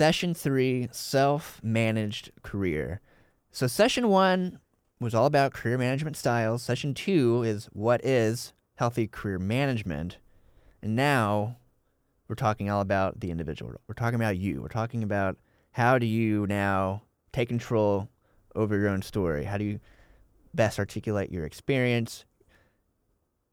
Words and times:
session 0.00 0.32
three 0.32 0.88
self 0.92 1.60
managed 1.62 2.30
career. 2.42 3.02
So, 3.50 3.66
session 3.66 4.08
one 4.08 4.58
was 4.98 5.14
all 5.14 5.26
about 5.26 5.52
career 5.52 5.76
management 5.76 6.16
styles. 6.16 6.62
Session 6.62 6.94
two 6.94 7.42
is 7.42 7.66
what 7.74 8.02
is 8.02 8.54
healthy 8.76 9.06
career 9.06 9.38
management. 9.38 10.16
And 10.80 10.96
now 10.96 11.58
we're 12.28 12.34
talking 12.34 12.70
all 12.70 12.80
about 12.80 13.20
the 13.20 13.30
individual. 13.30 13.74
We're 13.88 13.94
talking 13.94 14.14
about 14.14 14.38
you. 14.38 14.62
We're 14.62 14.68
talking 14.68 15.02
about 15.02 15.36
how 15.72 15.98
do 15.98 16.06
you 16.06 16.46
now 16.46 17.02
take 17.34 17.50
control 17.50 18.08
over 18.54 18.78
your 18.78 18.88
own 18.88 19.02
story? 19.02 19.44
How 19.44 19.58
do 19.58 19.64
you 19.64 19.80
best 20.54 20.78
articulate 20.78 21.30
your 21.30 21.44
experience, 21.44 22.24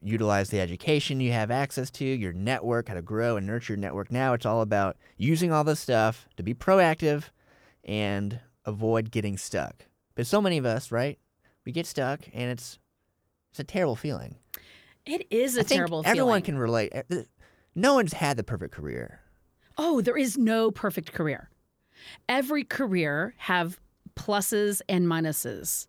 utilize 0.02 0.50
the 0.50 0.60
education 0.60 1.20
you 1.20 1.32
have 1.32 1.50
access 1.52 1.90
to, 1.92 2.06
your 2.06 2.34
network, 2.34 2.88
how 2.88 2.94
to 2.94 3.02
grow 3.02 3.36
and 3.38 3.48
nurture 3.48 3.74
your 3.74 3.80
network. 3.80 4.12
Now 4.12 4.34
it's 4.34 4.46
all 4.46 4.62
about 4.62 4.98
using 5.18 5.52
all 5.52 5.64
this 5.64 5.80
stuff 5.80 6.28
to 6.38 6.44
be 6.44 6.54
proactive 6.54 7.26
and 7.84 8.40
avoid 8.66 9.12
getting 9.12 9.38
stuck. 9.38 9.86
But 10.16 10.28
so 10.28 10.42
many 10.42 10.58
of 10.58 10.66
us, 10.66 10.92
right? 10.92 11.18
We 11.66 11.72
get 11.72 11.86
stuck 11.86 12.22
and 12.34 12.50
it's 12.52 12.80
it's 13.52 13.60
a 13.60 13.64
terrible 13.64 13.96
feeling. 13.96 14.36
It 15.06 15.26
is 15.32 15.58
a 15.58 15.62
I 15.62 15.64
think 15.64 15.78
terrible 15.80 16.04
everyone 16.06 16.16
feeling. 16.16 16.20
Everyone 16.20 16.42
can 16.42 16.58
relate. 16.58 16.94
Uh, 16.96 17.24
No 17.76 17.94
one's 17.96 18.14
had 18.14 18.38
the 18.38 18.44
perfect 18.44 18.74
career. 18.74 19.22
Oh, 19.78 20.02
there 20.02 20.18
is 20.18 20.38
no 20.38 20.72
perfect 20.72 21.14
career. 21.14 21.50
Every 22.28 22.64
career 22.64 23.34
have 23.38 23.80
pluses 24.16 24.82
and 24.90 25.06
minuses. 25.06 25.88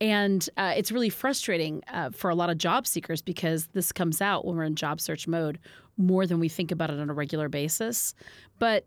And 0.00 0.48
uh, 0.56 0.72
it's 0.76 0.90
really 0.90 1.10
frustrating 1.10 1.82
uh, 1.92 2.10
for 2.10 2.30
a 2.30 2.34
lot 2.34 2.50
of 2.50 2.58
job 2.58 2.86
seekers 2.86 3.22
because 3.22 3.66
this 3.68 3.92
comes 3.92 4.20
out 4.20 4.44
when 4.44 4.56
we're 4.56 4.64
in 4.64 4.74
job 4.74 5.00
search 5.00 5.28
mode 5.28 5.58
more 5.96 6.26
than 6.26 6.40
we 6.40 6.48
think 6.48 6.70
about 6.70 6.90
it 6.90 6.98
on 6.98 7.10
a 7.10 7.14
regular 7.14 7.48
basis. 7.48 8.14
But 8.58 8.86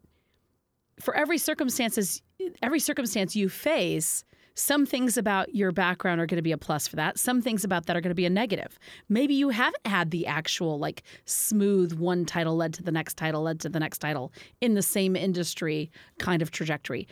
for 0.99 1.15
every 1.15 1.37
circumstances, 1.37 2.21
every 2.61 2.79
circumstance 2.79 3.35
you 3.35 3.49
face, 3.49 4.23
some 4.55 4.85
things 4.85 5.17
about 5.17 5.55
your 5.55 5.71
background 5.71 6.21
are 6.21 6.25
going 6.25 6.37
to 6.37 6.43
be 6.43 6.51
a 6.51 6.57
plus 6.57 6.87
for 6.87 6.95
that. 6.95 7.17
Some 7.17 7.41
things 7.41 7.63
about 7.63 7.87
that 7.87 7.97
are 7.97 8.01
going 8.01 8.11
to 8.11 8.15
be 8.15 8.25
a 8.25 8.29
negative. 8.29 8.77
Maybe 9.09 9.33
you 9.33 9.49
haven't 9.49 9.85
had 9.85 10.11
the 10.11 10.27
actual 10.27 10.77
like 10.77 11.03
smooth 11.25 11.93
one 11.93 12.25
title 12.25 12.55
led 12.55 12.73
to 12.75 12.83
the 12.83 12.91
next 12.91 13.17
title 13.17 13.43
led 13.43 13.59
to 13.61 13.69
the 13.69 13.79
next 13.79 13.99
title 13.99 14.31
in 14.61 14.75
the 14.75 14.81
same 14.81 15.15
industry 15.15 15.91
kind 16.19 16.41
of 16.41 16.51
trajectory. 16.51 17.07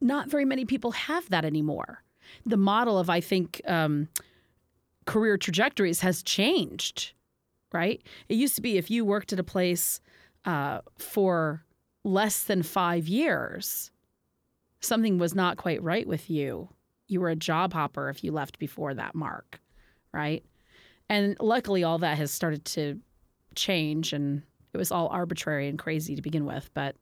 Not 0.00 0.28
very 0.28 0.44
many 0.44 0.64
people 0.64 0.90
have 0.92 1.28
that 1.30 1.44
anymore. 1.44 2.02
The 2.46 2.56
model 2.56 2.98
of 2.98 3.10
I 3.10 3.20
think 3.20 3.60
um, 3.66 4.08
career 5.06 5.36
trajectories 5.36 6.00
has 6.00 6.22
changed, 6.22 7.12
right? 7.72 8.02
It 8.28 8.34
used 8.34 8.56
to 8.56 8.62
be 8.62 8.76
if 8.76 8.90
you 8.90 9.04
worked 9.04 9.32
at 9.32 9.40
a 9.40 9.44
place 9.44 10.00
uh, 10.44 10.80
for 10.98 11.64
less 12.04 12.44
than 12.44 12.62
five 12.62 13.08
years, 13.08 13.90
something 14.80 15.18
was 15.18 15.34
not 15.34 15.56
quite 15.56 15.82
right 15.82 16.06
with 16.06 16.28
you. 16.28 16.68
You 17.08 17.20
were 17.20 17.30
a 17.30 17.36
job 17.36 17.72
hopper 17.72 18.08
if 18.08 18.22
you 18.22 18.32
left 18.32 18.58
before 18.58 18.94
that 18.94 19.14
mark, 19.14 19.60
right? 20.12 20.44
And 21.08 21.36
luckily, 21.40 21.84
all 21.84 21.98
that 21.98 22.16
has 22.16 22.30
started 22.30 22.64
to 22.66 22.98
change, 23.54 24.12
and 24.12 24.42
it 24.72 24.78
was 24.78 24.90
all 24.90 25.08
arbitrary 25.08 25.68
and 25.68 25.78
crazy 25.78 26.16
to 26.16 26.22
begin 26.22 26.46
with. 26.46 26.70
But 26.74 26.96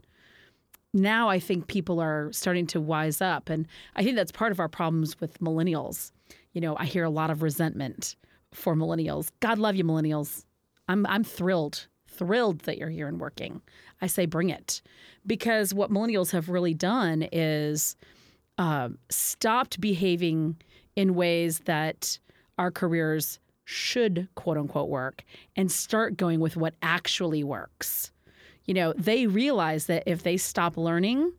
now 0.95 1.29
I 1.29 1.39
think 1.39 1.67
people 1.67 2.01
are 2.01 2.31
starting 2.33 2.67
to 2.69 2.81
wise 2.81 3.21
up. 3.21 3.49
And 3.49 3.67
I 3.97 4.03
think 4.03 4.17
that's 4.17 4.33
part 4.33 4.53
of 4.53 4.61
our 4.61 4.69
problems 4.69 5.19
with 5.21 5.39
millennials. 5.41 6.13
You 6.53 6.61
know, 6.61 6.77
I 6.79 6.85
hear 6.85 7.05
a 7.05 7.11
lot 7.11 7.31
of 7.31 7.43
resentment 7.43 8.17
for 8.53 8.75
millennials. 8.75 9.31
God 9.41 9.59
love 9.59 9.77
you, 9.77 9.85
millennials. 9.85 10.45
I'm, 10.89 11.07
I'm 11.07 11.25
thrilled, 11.25 11.87
thrilled 12.07 12.61
that 12.61 12.77
you're 12.77 12.91
here 12.91 13.09
and 13.09 13.21
working. 13.21 13.63
I 14.03 14.07
say 14.07 14.27
bring 14.27 14.51
it. 14.51 14.83
Because 15.27 15.73
what 15.73 15.91
millennials 15.91 16.33
have 16.33 16.49
really 16.49 16.75
done 16.75 17.27
is 17.33 17.97
uh, 18.59 18.91
stopped 19.09 19.81
behaving 19.81 20.57
in 20.97 21.15
ways 21.15 21.61
that 21.61 22.19
our 22.59 22.71
careers 22.71 23.39
should, 23.65 24.29
quote 24.35 24.59
unquote, 24.59 24.91
work 24.91 25.25
and 25.57 25.73
start 25.73 26.17
going 26.17 26.41
with 26.41 26.57
what 26.57 26.75
actually 26.83 27.43
works 27.43 28.13
you 28.65 28.75
know, 28.75 28.93
they 28.97 29.27
realize 29.27 29.87
that 29.87 30.05
if 30.07 30.23
they 30.23 30.37
stop 30.37 30.77
learning 30.77 31.33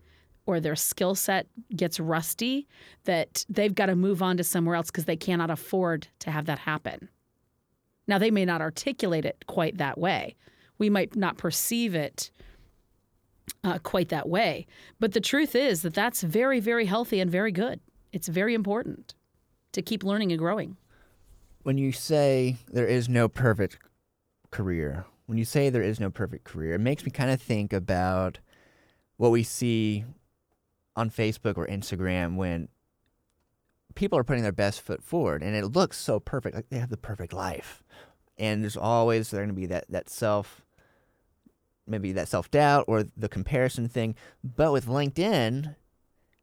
or 0.45 0.59
their 0.59 0.75
skill 0.75 1.16
set 1.16 1.47
gets 1.75 2.00
rusty, 2.00 2.67
that 3.06 3.45
they've 3.50 3.73
got 3.73 3.85
to 3.85 3.95
move 3.95 4.22
on 4.22 4.38
to 4.38 4.44
somewhere 4.44 4.75
else 4.75 4.91
because 4.91 5.06
they 5.06 5.16
cannot 5.16 5.50
afford 5.50 6.07
to 6.19 6.31
have 6.31 6.45
that 6.45 6.59
happen. 6.59 7.09
Now, 8.07 8.17
they 8.17 8.31
may 8.31 8.44
not 8.44 8.62
articulate 8.62 9.25
it 9.25 9.45
quite 9.47 9.78
that 9.78 9.97
way. 9.97 10.35
We 10.78 10.89
might 10.89 11.16
not 11.16 11.38
perceive 11.38 11.95
it 11.95 12.29
uh, 13.63 13.79
quite 13.79 14.09
that 14.09 14.28
way. 14.28 14.67
But 15.00 15.13
the 15.13 15.22
truth 15.22 15.56
is 15.56 15.81
that 15.83 15.94
that's 15.94 16.22
very, 16.22 16.59
very 16.59 16.85
healthy 16.85 17.19
and 17.19 17.31
very 17.31 17.51
good. 17.51 17.79
It's 18.12 18.28
very 18.28 18.53
important 18.53 19.13
to 19.72 19.81
keep 19.81 20.03
learning 20.03 20.31
and 20.31 20.39
growing. 20.39 20.78
When 21.63 21.78
you 21.78 21.94
say 21.94 22.57
there 22.72 22.85
is 22.85 23.07
no 23.07 23.29
perfect 23.29 23.78
career, 24.51 25.06
when 25.25 25.38
you 25.38 25.45
say 25.45 25.69
there 25.69 25.81
is 25.81 26.00
no 26.00 26.09
perfect 26.09 26.44
career, 26.44 26.73
it 26.73 26.79
makes 26.79 27.06
me 27.06 27.11
kind 27.11 27.31
of 27.31 27.41
think 27.41 27.73
about 27.73 28.39
what 29.17 29.31
we 29.31 29.44
see 29.44 30.06
on 30.95 31.09
Facebook 31.09 31.57
or 31.57 31.67
Instagram 31.67 32.35
when 32.35 32.67
people 33.95 34.17
are 34.17 34.23
putting 34.23 34.44
their 34.44 34.51
best 34.51 34.81
foot 34.81 35.03
forward 35.03 35.41
and 35.44 35.56
it 35.56 35.67
looks 35.67 35.97
so 35.97 36.19
perfect, 36.19 36.56
like 36.56 36.69
they 36.69 36.79
have 36.79 36.89
the 36.89 36.97
perfect 36.97 37.33
life. 37.33 37.83
And 38.38 38.63
there's 38.63 38.78
always 38.78 39.29
there 39.29 39.41
going 39.41 39.50
to 39.50 39.53
be 39.53 39.67
that, 39.67 39.85
that 39.89 40.09
self, 40.09 40.66
maybe 41.88 42.12
that 42.13 42.28
self 42.28 42.50
doubt 42.50 42.85
or 42.88 43.06
the 43.16 43.29
comparison 43.29 43.88
thing. 43.88 44.16
But 44.44 44.72
with 44.72 44.88
LinkedIn, 44.88 45.75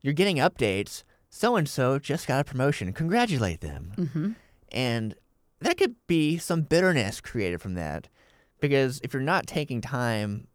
you're 0.00 0.14
getting 0.14 0.36
updates. 0.36 1.02
So 1.28 1.56
and 1.56 1.69
so 1.69 1.98
just 1.98 2.26
got 2.26 2.40
a 2.40 2.44
promotion. 2.44 2.92
Congratulate 2.92 3.60
them. 3.60 3.92
Mm-hmm. 3.96 4.30
And 4.72 5.14
that 5.60 5.76
could 5.76 5.96
be 6.06 6.38
some 6.38 6.62
bitterness 6.62 7.20
created 7.20 7.60
from 7.60 7.74
that. 7.74 8.08
Because 8.60 9.00
if 9.03 9.12
you're 9.12 9.22
not 9.22 9.47
taking 9.47 9.81
time, 9.81 10.47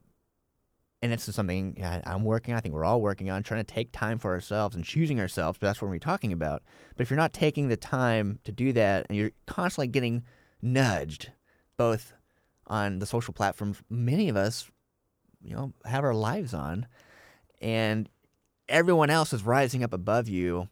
and 1.02 1.12
this 1.12 1.28
is 1.28 1.36
something 1.36 1.78
I'm 2.06 2.24
working 2.24 2.54
on, 2.54 2.58
I 2.58 2.62
think 2.62 2.74
we're 2.74 2.86
all 2.86 3.02
working 3.02 3.30
on, 3.30 3.44
trying 3.44 3.64
to 3.64 3.74
take 3.74 3.92
time 3.92 4.18
for 4.18 4.34
ourselves 4.34 4.76
and 4.76 4.84
choosing 4.84 5.20
ourselves, 5.20 5.58
but 5.60 5.68
that's 5.68 5.82
what 5.82 5.90
we're 5.92 6.00
talking 6.00 6.32
about. 6.32 6.64
But 6.96 7.04
if 7.04 7.10
you're 7.10 7.18
not 7.18 7.34
taking 7.34 7.68
the 7.68 7.78
time 7.78 8.40
to 8.44 8.52
do 8.52 8.74
that 8.74 9.06
and 9.10 9.18
you're 9.18 9.32
constantly 9.46 9.88
getting 9.88 10.24
nudged, 10.62 11.32
both 11.78 12.14
on 12.68 13.00
the 13.00 13.06
social 13.06 13.34
platforms 13.34 13.82
many 13.90 14.30
of 14.30 14.36
us, 14.36 14.70
you 15.44 15.56
know, 15.56 15.74
have 15.86 16.04
our 16.04 16.14
lives 16.14 16.54
on, 16.54 16.88
and 17.62 18.10
everyone 18.68 19.10
else 19.10 19.32
is 19.32 19.44
rising 19.44 19.84
up 19.84 19.94
above 19.94 20.28
you, 20.28 20.70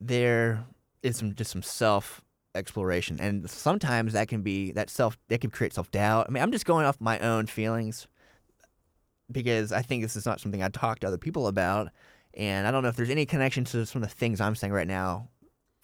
there 0.00 0.64
is 1.02 1.16
some 1.16 1.34
just 1.34 1.50
some 1.50 1.62
self 1.62 2.22
exploration 2.56 3.18
and 3.20 3.48
sometimes 3.48 4.12
that 4.14 4.28
can 4.28 4.42
be 4.42 4.72
that 4.72 4.90
self 4.90 5.18
that 5.28 5.40
can 5.40 5.50
create 5.50 5.72
self-doubt 5.72 6.26
i 6.28 6.30
mean 6.30 6.42
i'm 6.42 6.52
just 6.52 6.66
going 6.66 6.84
off 6.86 7.00
my 7.00 7.18
own 7.20 7.46
feelings 7.46 8.06
because 9.30 9.72
i 9.72 9.82
think 9.82 10.02
this 10.02 10.16
is 10.16 10.26
not 10.26 10.40
something 10.40 10.62
i 10.62 10.68
talk 10.68 10.98
to 10.98 11.06
other 11.06 11.18
people 11.18 11.46
about 11.46 11.88
and 12.34 12.66
i 12.66 12.70
don't 12.70 12.82
know 12.82 12.88
if 12.88 12.96
there's 12.96 13.10
any 13.10 13.26
connection 13.26 13.64
to 13.64 13.84
some 13.86 14.02
of 14.02 14.08
the 14.08 14.14
things 14.14 14.40
i'm 14.40 14.54
saying 14.54 14.72
right 14.72 14.88
now 14.88 15.28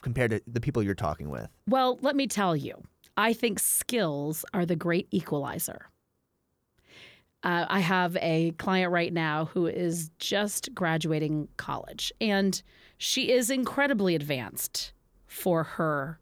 compared 0.03 0.33
to 0.33 0.43
the 0.47 0.61
people 0.61 0.83
you're 0.83 0.95
talking 0.95 1.31
with 1.31 1.49
Well, 1.67 1.99
let 2.03 2.15
me 2.15 2.27
tell 2.27 2.55
you, 2.55 2.83
I 3.17 3.33
think 3.33 3.59
skills 3.59 4.45
are 4.53 4.67
the 4.67 4.77
great 4.77 5.09
equalizer. 5.11 5.89
Uh, 7.45 7.67
I 7.69 7.81
have 7.81 8.17
a 8.17 8.53
client 8.53 8.93
right 8.93 9.13
now 9.13 9.47
who 9.47 9.67
is 9.67 10.11
just 10.19 10.75
graduating 10.75 11.49
college, 11.57 12.13
and 12.21 12.63
she 12.99 13.33
is 13.33 13.51
incredibly 13.51 14.15
advanced 14.15 14.93
for 15.27 15.65
her 15.65 16.21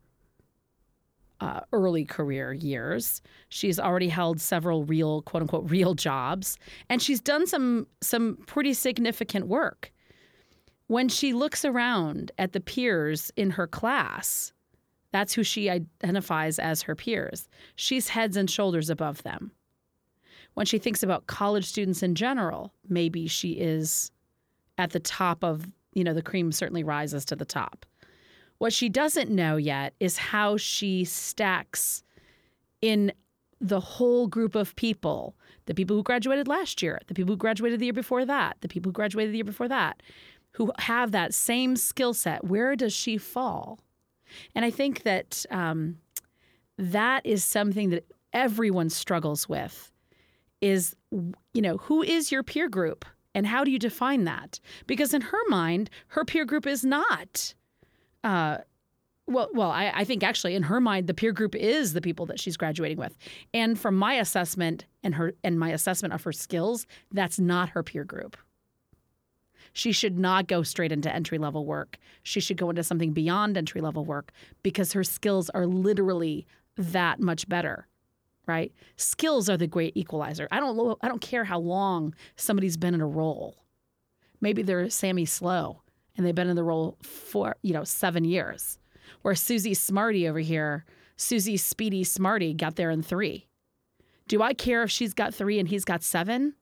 uh, 1.41 1.61
early 1.73 2.05
career 2.05 2.53
years. 2.53 3.23
She's 3.49 3.79
already 3.79 4.09
held 4.09 4.41
several 4.41 4.85
real, 4.85 5.23
quote 5.23 5.43
unquote, 5.43 5.71
real 5.71 5.95
jobs, 5.95 6.59
and 6.89 7.01
she's 7.01 7.21
done 7.21 7.47
some 7.47 7.87
some 8.01 8.39
pretty 8.47 8.75
significant 8.75 9.47
work. 9.47 9.93
When 10.87 11.09
she 11.09 11.33
looks 11.33 11.65
around 11.65 12.33
at 12.39 12.53
the 12.53 12.61
peers 12.61 13.31
in 13.37 13.51
her 13.51 13.67
class, 13.67 14.53
that's 15.13 15.33
who 15.33 15.43
she 15.43 15.71
identifies 15.71 16.59
as 16.59 16.83
her 16.83 16.95
peers. 16.95 17.49
She's 17.77 18.09
heads 18.09 18.37
and 18.37 18.51
shoulders 18.51 18.91
above 18.91 19.23
them. 19.23 19.53
When 20.55 20.67
she 20.67 20.79
thinks 20.79 21.03
about 21.03 21.27
college 21.27 21.65
students 21.65 22.03
in 22.03 22.17
general, 22.17 22.75
maybe 22.89 23.29
she 23.29 23.53
is 23.53 24.11
at 24.79 24.91
the 24.91 25.01
top 25.01 25.45
of, 25.45 25.67
you 25.95 26.03
know, 26.03 26.15
the 26.15 26.23
cream 26.23 26.53
certainly 26.53 26.83
rises 26.83 27.25
to 27.27 27.37
the 27.37 27.45
top. 27.45 27.87
What 28.61 28.75
she 28.75 28.91
doesn't 28.91 29.31
know 29.31 29.57
yet 29.57 29.95
is 30.01 30.19
how 30.19 30.59
she 30.59 31.05
stacks 31.05 32.03
in 32.83 33.11
the 33.59 33.81
whole 33.81 34.29
group 34.29 34.55
of 34.55 34.77
people 34.77 35.35
the 35.67 35.75
people 35.75 35.97
who 35.97 36.03
graduated 36.03 36.47
last 36.49 36.83
year, 36.83 37.01
the 37.07 37.15
people 37.15 37.33
who 37.33 37.39
graduated 37.39 37.81
the 37.81 37.87
year 37.87 37.93
before 37.93 38.25
that, 38.25 38.57
the 38.61 38.69
people 38.69 38.91
who 38.91 38.93
graduated 38.93 39.33
the 39.33 39.39
year 39.39 39.45
before 39.45 39.69
that, 39.69 40.03
who 40.53 40.73
have 40.79 41.13
that 41.13 41.33
same 41.33 41.77
skill 41.77 42.13
set. 42.13 42.45
Where 42.45 42.75
does 42.77 42.93
she 42.93 43.19
fall? 43.19 43.79
And 44.55 44.65
I 44.65 44.71
think 44.71 45.05
that 45.05 45.47
um, 45.51 45.99
that 46.77 47.25
is 47.25 47.45
something 47.45 47.91
that 47.91 48.05
everyone 48.33 48.91
struggles 48.91 49.49
with 49.49 49.91
is, 50.61 50.97
you 51.11 51.63
know, 51.63 51.77
who 51.77 52.03
is 52.03 52.31
your 52.31 52.43
peer 52.43 52.69
group 52.69 53.05
And 53.35 53.47
how 53.47 53.65
do 53.65 53.71
you 53.71 53.79
define 53.79 54.25
that? 54.25 54.61
Because 54.87 55.15
in 55.15 55.21
her 55.23 55.49
mind, 55.49 55.91
her 56.09 56.25
peer 56.25 56.45
group 56.45 56.67
is 56.67 56.85
not. 56.85 57.55
Uh, 58.23 58.59
well, 59.27 59.49
well, 59.55 59.71
I, 59.71 59.93
I 59.95 60.05
think 60.05 60.25
actually 60.25 60.55
in 60.55 60.65
her 60.65 60.81
mind, 60.81 61.07
the 61.07 61.15
peer 61.15 61.33
group 61.33 61.55
is 61.55 61.93
the 61.93 62.01
people 62.01 62.27
that 62.27 62.41
she's 62.41 62.57
graduating 62.57 62.99
with. 62.99 63.17
And 63.55 63.79
from 63.79 63.97
my 63.97 64.15
assessment 64.15 64.87
and 65.05 65.15
her 65.15 65.35
and 65.45 65.59
my 65.59 65.71
assessment 65.71 66.13
of 66.15 66.25
her 66.25 66.33
skills, 66.33 66.87
that's 67.13 67.39
not 67.39 67.71
her 67.71 67.83
peer 67.83 68.05
group. 68.05 68.37
She 69.73 69.93
should 69.93 70.19
not 70.19 70.49
go 70.49 70.65
straight 70.65 70.91
into 70.91 71.15
entry 71.15 71.39
level 71.39 71.65
work. 71.65 71.97
She 72.25 72.41
should 72.41 72.57
go 72.57 72.71
into 72.71 72.83
something 72.83 73.13
beyond 73.13 73.57
entry 73.57 73.81
level 73.81 74.05
work 74.05 74.33
because 74.65 74.93
her 74.95 75.05
skills 75.05 75.49
are 75.51 75.67
literally 75.67 76.47
that 76.77 77.21
much 77.21 77.49
better 77.49 77.87
right? 78.47 78.73
Skills 78.97 79.49
are 79.49 79.57
the 79.57 79.69
great 79.69 79.97
equalizer. 79.97 80.49
I 80.51 80.59
don't 80.59 80.99
I 81.03 81.09
don't 81.09 81.21
care 81.21 81.45
how 81.45 81.61
long 81.61 82.15
somebody's 82.35 82.77
been 82.77 82.95
in 82.95 83.01
a 83.01 83.07
role. 83.07 83.63
Maybe 84.41 84.63
they're 84.63 84.91
Sammy 84.91 85.25
Slow 85.25 85.83
and 86.17 86.27
they've 86.27 86.35
been 86.35 86.49
in 86.49 86.57
the 86.57 86.65
role 86.65 86.97
for, 87.03 87.57
you 87.63 87.73
know, 87.73 87.85
7 87.85 88.25
years. 88.25 88.79
Where 89.23 89.35
Susie 89.35 89.75
Smarty 89.75 90.29
over 90.29 90.39
here, 90.39 90.85
Susie 91.17 91.57
Speedy 91.57 92.05
Smarty 92.05 92.55
got 92.55 92.77
there 92.77 92.91
in 92.91 93.03
3. 93.03 93.47
Do 94.29 94.43
I 94.43 94.55
care 94.55 94.83
if 94.83 94.91
she's 94.91 95.13
got 95.13 95.35
3 95.35 95.59
and 95.59 95.69
he's 95.69 95.85
got 95.85 96.03
7? 96.03 96.55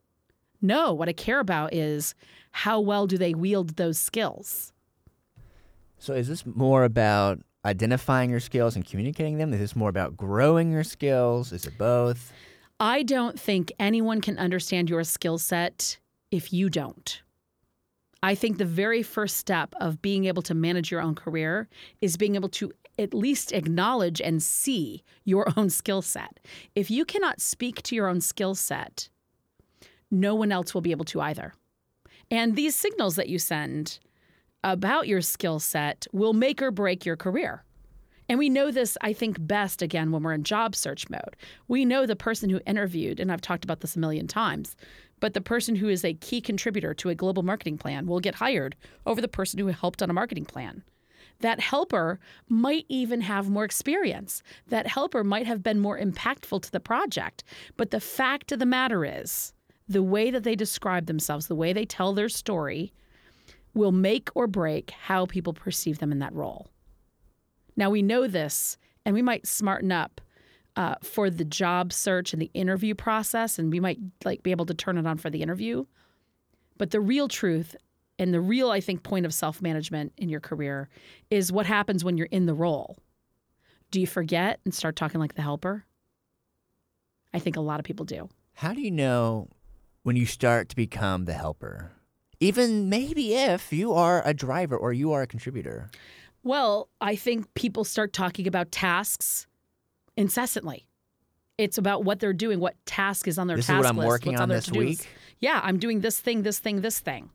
No, 0.60 0.92
what 0.92 1.08
I 1.08 1.12
care 1.12 1.38
about 1.38 1.72
is 1.72 2.14
how 2.50 2.80
well 2.80 3.06
do 3.06 3.16
they 3.16 3.34
wield 3.34 3.76
those 3.76 3.98
skills? 3.98 4.72
So 5.98 6.14
is 6.14 6.28
this 6.28 6.44
more 6.46 6.84
about 6.84 7.40
identifying 7.64 8.30
your 8.30 8.40
skills 8.40 8.74
and 8.74 8.84
communicating 8.84 9.38
them? 9.38 9.52
Is 9.52 9.60
this 9.60 9.76
more 9.76 9.88
about 9.88 10.16
growing 10.16 10.72
your 10.72 10.84
skills? 10.84 11.52
Is 11.52 11.66
it 11.66 11.76
both? 11.76 12.32
I 12.80 13.02
don't 13.02 13.38
think 13.38 13.72
anyone 13.78 14.20
can 14.20 14.38
understand 14.38 14.88
your 14.88 15.04
skill 15.04 15.38
set 15.38 15.98
if 16.30 16.52
you 16.52 16.70
don't. 16.70 17.20
I 18.22 18.34
think 18.34 18.58
the 18.58 18.64
very 18.64 19.02
first 19.02 19.36
step 19.36 19.74
of 19.80 20.02
being 20.02 20.24
able 20.24 20.42
to 20.42 20.54
manage 20.54 20.90
your 20.90 21.00
own 21.00 21.14
career 21.14 21.68
is 22.00 22.16
being 22.16 22.34
able 22.34 22.48
to 22.50 22.72
at 22.98 23.14
least 23.14 23.52
acknowledge 23.52 24.20
and 24.20 24.42
see 24.42 25.04
your 25.24 25.46
own 25.56 25.70
skill 25.70 26.02
set. 26.02 26.40
If 26.74 26.90
you 26.90 27.04
cannot 27.04 27.40
speak 27.40 27.82
to 27.84 27.94
your 27.94 28.08
own 28.08 28.20
skill 28.20 28.54
set, 28.54 29.08
no 30.10 30.34
one 30.34 30.50
else 30.50 30.74
will 30.74 30.80
be 30.80 30.90
able 30.90 31.04
to 31.06 31.20
either. 31.20 31.54
And 32.30 32.56
these 32.56 32.74
signals 32.74 33.16
that 33.16 33.28
you 33.28 33.38
send 33.38 33.98
about 34.64 35.06
your 35.06 35.20
skill 35.20 35.60
set 35.60 36.06
will 36.12 36.32
make 36.32 36.60
or 36.60 36.70
break 36.70 37.06
your 37.06 37.16
career. 37.16 37.64
And 38.28 38.38
we 38.38 38.50
know 38.50 38.70
this, 38.70 38.98
I 39.00 39.14
think, 39.14 39.36
best 39.40 39.80
again 39.80 40.10
when 40.10 40.22
we're 40.22 40.34
in 40.34 40.44
job 40.44 40.74
search 40.74 41.08
mode. 41.08 41.36
We 41.66 41.86
know 41.86 42.04
the 42.04 42.16
person 42.16 42.50
who 42.50 42.60
interviewed, 42.66 43.20
and 43.20 43.32
I've 43.32 43.40
talked 43.40 43.64
about 43.64 43.80
this 43.80 43.96
a 43.96 43.98
million 43.98 44.26
times, 44.26 44.76
but 45.20 45.34
the 45.34 45.40
person 45.40 45.76
who 45.76 45.88
is 45.88 46.04
a 46.04 46.14
key 46.14 46.40
contributor 46.40 46.94
to 46.94 47.08
a 47.08 47.14
global 47.14 47.42
marketing 47.42 47.78
plan 47.78 48.06
will 48.06 48.20
get 48.20 48.36
hired 48.36 48.76
over 49.06 49.20
the 49.20 49.28
person 49.28 49.58
who 49.58 49.66
helped 49.68 50.02
on 50.02 50.10
a 50.10 50.14
marketing 50.14 50.44
plan. 50.44 50.82
That 51.40 51.60
helper 51.60 52.18
might 52.48 52.84
even 52.88 53.20
have 53.20 53.48
more 53.48 53.64
experience. 53.64 54.42
That 54.68 54.88
helper 54.88 55.22
might 55.22 55.46
have 55.46 55.62
been 55.62 55.78
more 55.78 55.98
impactful 55.98 56.62
to 56.62 56.72
the 56.72 56.80
project. 56.80 57.44
But 57.76 57.90
the 57.90 58.00
fact 58.00 58.50
of 58.50 58.58
the 58.58 58.66
matter 58.66 59.04
is, 59.04 59.52
the 59.88 60.02
way 60.02 60.30
that 60.30 60.42
they 60.42 60.56
describe 60.56 61.06
themselves, 61.06 61.46
the 61.46 61.54
way 61.54 61.72
they 61.72 61.86
tell 61.86 62.12
their 62.12 62.28
story, 62.28 62.92
will 63.72 63.92
make 63.92 64.30
or 64.34 64.46
break 64.46 64.90
how 64.90 65.26
people 65.26 65.52
perceive 65.52 65.98
them 65.98 66.12
in 66.12 66.18
that 66.18 66.34
role. 66.34 66.68
Now 67.76 67.90
we 67.90 68.02
know 68.02 68.26
this, 68.26 68.76
and 69.04 69.14
we 69.14 69.22
might 69.22 69.46
smarten 69.46 69.92
up 69.92 70.20
uh, 70.78 70.94
for 71.02 71.28
the 71.28 71.44
job 71.44 71.92
search 71.92 72.32
and 72.32 72.40
the 72.40 72.50
interview 72.54 72.94
process, 72.94 73.58
and 73.58 73.72
we 73.72 73.80
might 73.80 73.98
like 74.25 74.44
be 74.44 74.52
able 74.52 74.64
to 74.64 74.75
turn 74.75 74.96
it 74.96 75.06
on 75.06 75.19
for 75.19 75.28
the 75.28 75.42
interview. 75.42 75.84
But 76.78 76.92
the 76.92 77.00
real 77.00 77.26
truth 77.26 77.75
and 78.16 78.32
the 78.32 78.40
real, 78.40 78.70
I 78.70 78.80
think, 78.80 79.02
point 79.02 79.26
of 79.26 79.34
self 79.34 79.60
management 79.60 80.12
in 80.16 80.28
your 80.28 80.40
career 80.40 80.88
is 81.30 81.50
what 81.50 81.66
happens 81.66 82.04
when 82.04 82.16
you're 82.16 82.28
in 82.28 82.46
the 82.46 82.54
role. 82.54 82.96
Do 83.90 84.00
you 84.00 84.06
forget 84.06 84.60
and 84.64 84.72
start 84.72 84.94
talking 84.94 85.20
like 85.20 85.34
the 85.34 85.42
helper? 85.42 85.84
I 87.34 87.40
think 87.40 87.56
a 87.56 87.60
lot 87.60 87.80
of 87.80 87.84
people 87.84 88.06
do. 88.06 88.28
How 88.54 88.72
do 88.72 88.80
you 88.80 88.92
know 88.92 89.48
when 90.04 90.14
you 90.14 90.26
start 90.26 90.69
to 90.69 90.76
become 90.76 91.25
the 91.25 91.34
helper? 91.34 91.90
even 92.40 92.88
maybe 92.88 93.34
if 93.34 93.72
you 93.72 93.92
are 93.92 94.22
a 94.25 94.32
driver 94.32 94.76
or 94.76 94.92
you 94.92 95.12
are 95.12 95.22
a 95.22 95.26
contributor? 95.26 95.90
Well, 96.44 96.88
I 97.00 97.16
think 97.16 97.52
people 97.54 97.82
start 97.82 98.12
talking 98.12 98.46
about 98.46 98.70
tasks 98.70 99.46
incessantly. 100.18 100.86
It's 101.56 101.78
about 101.78 102.04
what 102.04 102.20
they're 102.20 102.32
doing, 102.32 102.60
what 102.60 102.74
task 102.86 103.26
is 103.26 103.38
on 103.38 103.46
their 103.46 103.56
this 103.56 103.66
task 103.66 103.78
is 103.78 103.84
what 103.84 103.88
I'm 103.88 103.96
list, 103.96 104.08
working 104.08 104.32
what's 104.32 104.42
on 104.42 104.48
their 104.48 104.60
this 104.60 104.70
week. 104.70 105.08
Yeah, 105.40 105.60
I'm 105.62 105.78
doing 105.78 106.00
this 106.00 106.20
thing, 106.20 106.42
this 106.42 106.58
thing, 106.58 106.82
this 106.82 107.00
thing, 107.00 107.30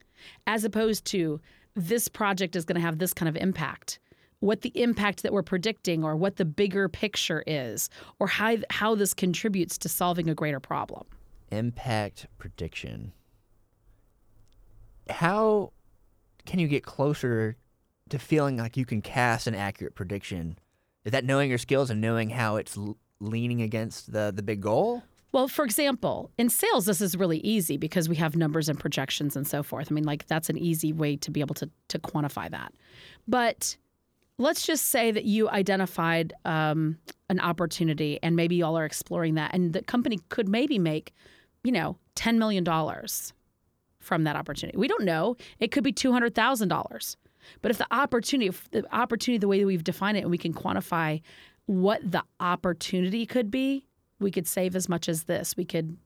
as 0.48 0.64
opposed 0.64 1.06
to 1.06 1.42
this 1.76 2.08
project 2.08 2.56
is 2.56 2.66
going 2.66 2.76
to 2.76 2.82
have 2.82 3.00
this 3.00 3.14
kind 3.14 3.28
of 3.28 3.36
impact. 3.36 4.00
What 4.40 4.62
the 4.62 4.72
impact 4.82 5.24
that 5.24 5.34
we're 5.34 5.44
predicting, 5.44 6.04
or 6.04 6.16
what 6.16 6.36
the 6.36 6.46
bigger 6.46 6.90
picture 6.90 7.44
is, 7.48 7.90
or 8.20 8.28
how 8.28 8.58
how 8.70 8.94
this 8.94 9.14
contributes 9.14 9.78
to 9.80 9.90
solving 9.90 10.30
a 10.30 10.36
greater 10.36 10.60
problem. 10.60 11.06
Impact 11.50 12.28
prediction 12.38 13.14
how 15.10 15.72
can 16.46 16.60
you 16.60 16.68
get 16.68 16.84
closer 16.84 17.56
to 18.10 18.20
feeling 18.20 18.58
like 18.58 18.78
you 18.78 18.86
can 18.86 19.02
cast 19.02 19.48
an 19.48 19.56
accurate 19.56 19.96
prediction? 19.96 20.58
Is 21.06 21.12
that 21.12 21.26
knowing 21.26 21.50
your 21.50 21.58
skills 21.58 21.90
and 21.90 22.00
knowing 22.02 22.30
how 22.30 22.56
it's 22.56 22.78
leaning 23.20 23.62
against 23.62 24.12
the 24.12 24.32
the 24.36 24.44
big 24.44 24.62
goal? 24.62 25.04
Well, 25.32 25.48
for 25.48 25.66
example, 25.66 26.30
in 26.38 26.50
sales, 26.50 26.86
this 26.86 27.02
is 27.02 27.18
really 27.18 27.40
easy 27.40 27.76
because 27.76 28.08
we 28.08 28.16
have 28.18 28.36
numbers 28.36 28.70
and 28.70 28.80
projections 28.80 29.36
and 29.36 29.48
so 29.48 29.64
forth. 29.64 29.88
I 29.92 29.94
mean, 29.94 30.04
like 30.04 30.28
that's 30.28 30.50
an 30.50 30.60
easy 30.60 30.94
way 30.94 31.16
to 31.18 31.32
be 31.32 31.40
able 31.40 31.56
to 31.56 31.70
to 31.90 32.00
quantify 32.00 32.50
that. 32.52 32.74
But 33.28 33.76
let's 34.38 34.66
just 34.66 34.88
say 34.88 35.12
that 35.12 35.26
you 35.26 35.50
identified 35.50 36.34
um, 36.46 36.98
an 37.30 37.40
opportunity 37.40 38.20
and 38.22 38.36
maybe 38.36 38.58
y'all 38.58 38.78
are 38.78 38.86
exploring 38.86 39.36
that, 39.36 39.54
and 39.54 39.74
the 39.74 39.82
company 39.82 40.20
could 40.30 40.48
maybe 40.48 40.78
make, 40.78 41.14
you 41.64 41.72
know, 41.72 41.98
ten 42.16 42.38
million 42.38 42.64
dollars 42.64 43.34
from 44.04 44.26
that 44.26 44.36
opportunity. 44.36 44.78
We 44.78 44.88
don't 44.88 45.06
know. 45.06 45.38
It 45.60 45.72
could 45.72 45.84
be 45.84 45.94
$200,000. 45.94 47.16
But 47.62 47.72
if 47.72 47.78
the 47.78 47.88
opportunity, 47.92 48.48
if 48.48 48.70
the 48.72 48.86
opportunity, 48.96 49.38
the 49.38 49.48
way 49.48 49.60
that 49.60 49.66
we've 49.66 49.84
defined 49.84 50.18
it, 50.18 50.22
and 50.22 50.32
we 50.32 50.38
can 50.38 50.54
quantify 50.54 51.22
what 51.66 52.00
the 52.10 52.24
opportunity 52.40 53.26
could 53.26 53.50
be, 53.50 53.86
we 54.20 54.32
could 54.32 54.48
save 54.48 54.76
as 54.76 54.90
much 54.90 55.08
as 55.10 55.24
this. 55.24 55.56
We 55.58 55.66
could. 55.66 55.98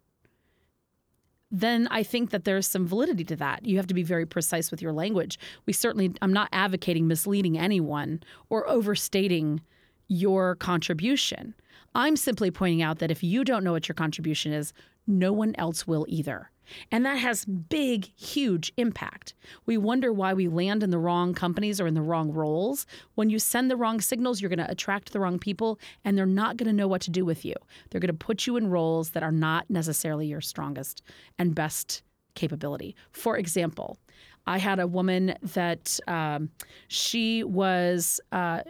Then 1.50 1.88
I 1.90 2.04
think 2.04 2.32
that 2.32 2.44
there's 2.44 2.68
some 2.68 2.86
validity 2.86 3.24
to 3.26 3.36
that. 3.38 3.66
You 3.66 3.78
have 3.78 3.88
to 3.88 3.94
be 3.94 4.04
very 4.04 4.26
precise 4.26 4.70
with 4.70 4.82
your 4.82 4.92
language. 4.92 5.40
We 5.66 5.72
certainly, 5.72 6.14
I'm 6.22 6.34
not 6.34 6.50
advocating 6.52 7.08
misleading 7.08 7.58
anyone 7.58 8.22
or 8.50 8.68
overstating 8.68 9.62
your 10.10 10.56
contribution. 10.56 11.54
I'm 11.96 12.18
simply 12.18 12.52
pointing 12.52 12.82
out 12.82 13.00
that 13.00 13.12
if 13.12 13.24
you 13.24 13.44
don't 13.44 13.64
know 13.64 13.72
what 13.72 13.88
your 13.88 13.96
contribution 13.96 14.52
is, 14.52 14.74
no 15.08 15.32
one 15.32 15.56
else 15.58 15.88
will 15.88 16.06
either. 16.10 16.52
And 16.92 17.06
that 17.06 17.18
has 17.18 17.46
big, 17.46 18.12
huge 18.16 18.72
impact. 18.78 19.34
We 19.66 19.78
wonder 19.78 20.12
why 20.12 20.34
we 20.34 20.48
land 20.48 20.84
in 20.84 20.90
the 20.90 21.00
wrong 21.00 21.34
companies 21.34 21.80
or 21.80 21.88
in 21.88 21.94
the 21.94 22.02
wrong 22.02 22.32
roles. 22.32 22.86
When 23.16 23.30
you 23.30 23.40
send 23.40 23.70
the 23.70 23.78
wrong 23.78 24.02
signals, 24.02 24.42
you're 24.42 24.50
going 24.50 24.66
to 24.66 24.72
attract 24.72 25.14
the 25.14 25.20
wrong 25.20 25.40
people, 25.40 25.80
and 26.04 26.18
they're 26.18 26.26
not 26.26 26.58
going 26.58 26.68
to 26.68 26.74
know 26.74 26.88
what 26.88 27.02
to 27.02 27.12
do 27.12 27.26
with 27.26 27.46
you. 27.46 27.56
They're 27.90 28.02
going 28.02 28.08
to 28.08 28.26
put 28.26 28.48
you 28.48 28.58
in 28.58 28.70
roles 28.70 29.12
that 29.12 29.24
are 29.24 29.32
not 29.32 29.70
necessarily 29.70 30.28
your 30.28 30.42
strongest 30.42 31.02
and 31.38 31.56
best 31.56 32.04
capability. 32.36 32.96
For 33.12 33.38
example, 33.38 33.98
I 34.46 34.60
had 34.60 34.80
a 34.80 34.88
woman 34.88 35.36
that 35.42 36.00
um, 36.08 36.50
she 36.88 37.44
was 37.44 38.22
uh, 38.32 38.62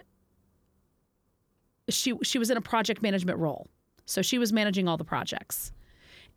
she 1.90 2.14
she 2.24 2.40
was 2.40 2.50
in 2.50 2.58
a 2.58 2.62
project 2.62 3.02
management 3.02 3.38
role, 3.38 3.68
so 4.06 4.22
she 4.22 4.40
was 4.40 4.52
managing 4.52 4.88
all 4.88 4.98
the 4.98 5.06
projects, 5.06 5.72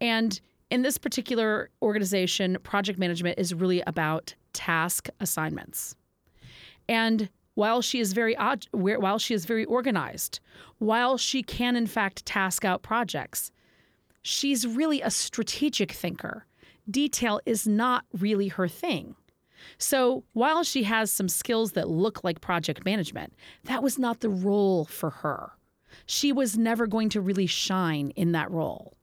and 0.01 0.41
in 0.71 0.83
this 0.83 0.99
particular 0.99 1.71
organization, 1.83 2.57
project 2.63 2.99
management 2.99 3.39
is 3.39 3.53
really 3.53 3.83
about 3.87 4.35
task 4.53 5.09
assignments. 5.21 5.97
And 6.89 7.29
while 7.55 7.83
she 7.83 8.01
is 8.01 8.13
very 8.13 8.37
while 8.73 9.19
she 9.19 9.35
is 9.35 9.45
very 9.45 9.65
organized, 9.65 10.41
while 10.79 11.19
she 11.19 11.43
can 11.43 11.77
in 11.77 11.87
fact 11.87 12.25
task 12.25 12.65
out 12.65 12.83
projects, 12.83 13.51
she's 14.23 14.67
really 14.67 15.03
a 15.03 15.11
strategic 15.11 15.93
thinker. 15.93 16.47
Detail 16.91 17.41
is 17.47 17.67
not 17.67 18.05
really 18.19 18.49
her 18.49 18.67
thing. 18.67 19.15
So, 19.77 20.25
while 20.33 20.63
she 20.65 20.85
has 20.85 21.13
some 21.13 21.29
skills 21.29 21.73
that 21.73 21.89
look 21.89 22.25
like 22.25 22.41
project 22.41 22.85
management, 22.85 23.35
that 23.65 23.83
was 23.83 23.99
not 23.99 24.21
the 24.21 24.31
role 24.31 24.87
for 24.87 25.11
her. 25.11 25.53
She 26.07 26.33
was 26.33 26.57
never 26.57 26.87
going 26.87 27.11
to 27.11 27.21
really 27.21 27.47
shine 27.47 28.11
in 28.17 28.33
that 28.33 28.51
role. 28.51 28.97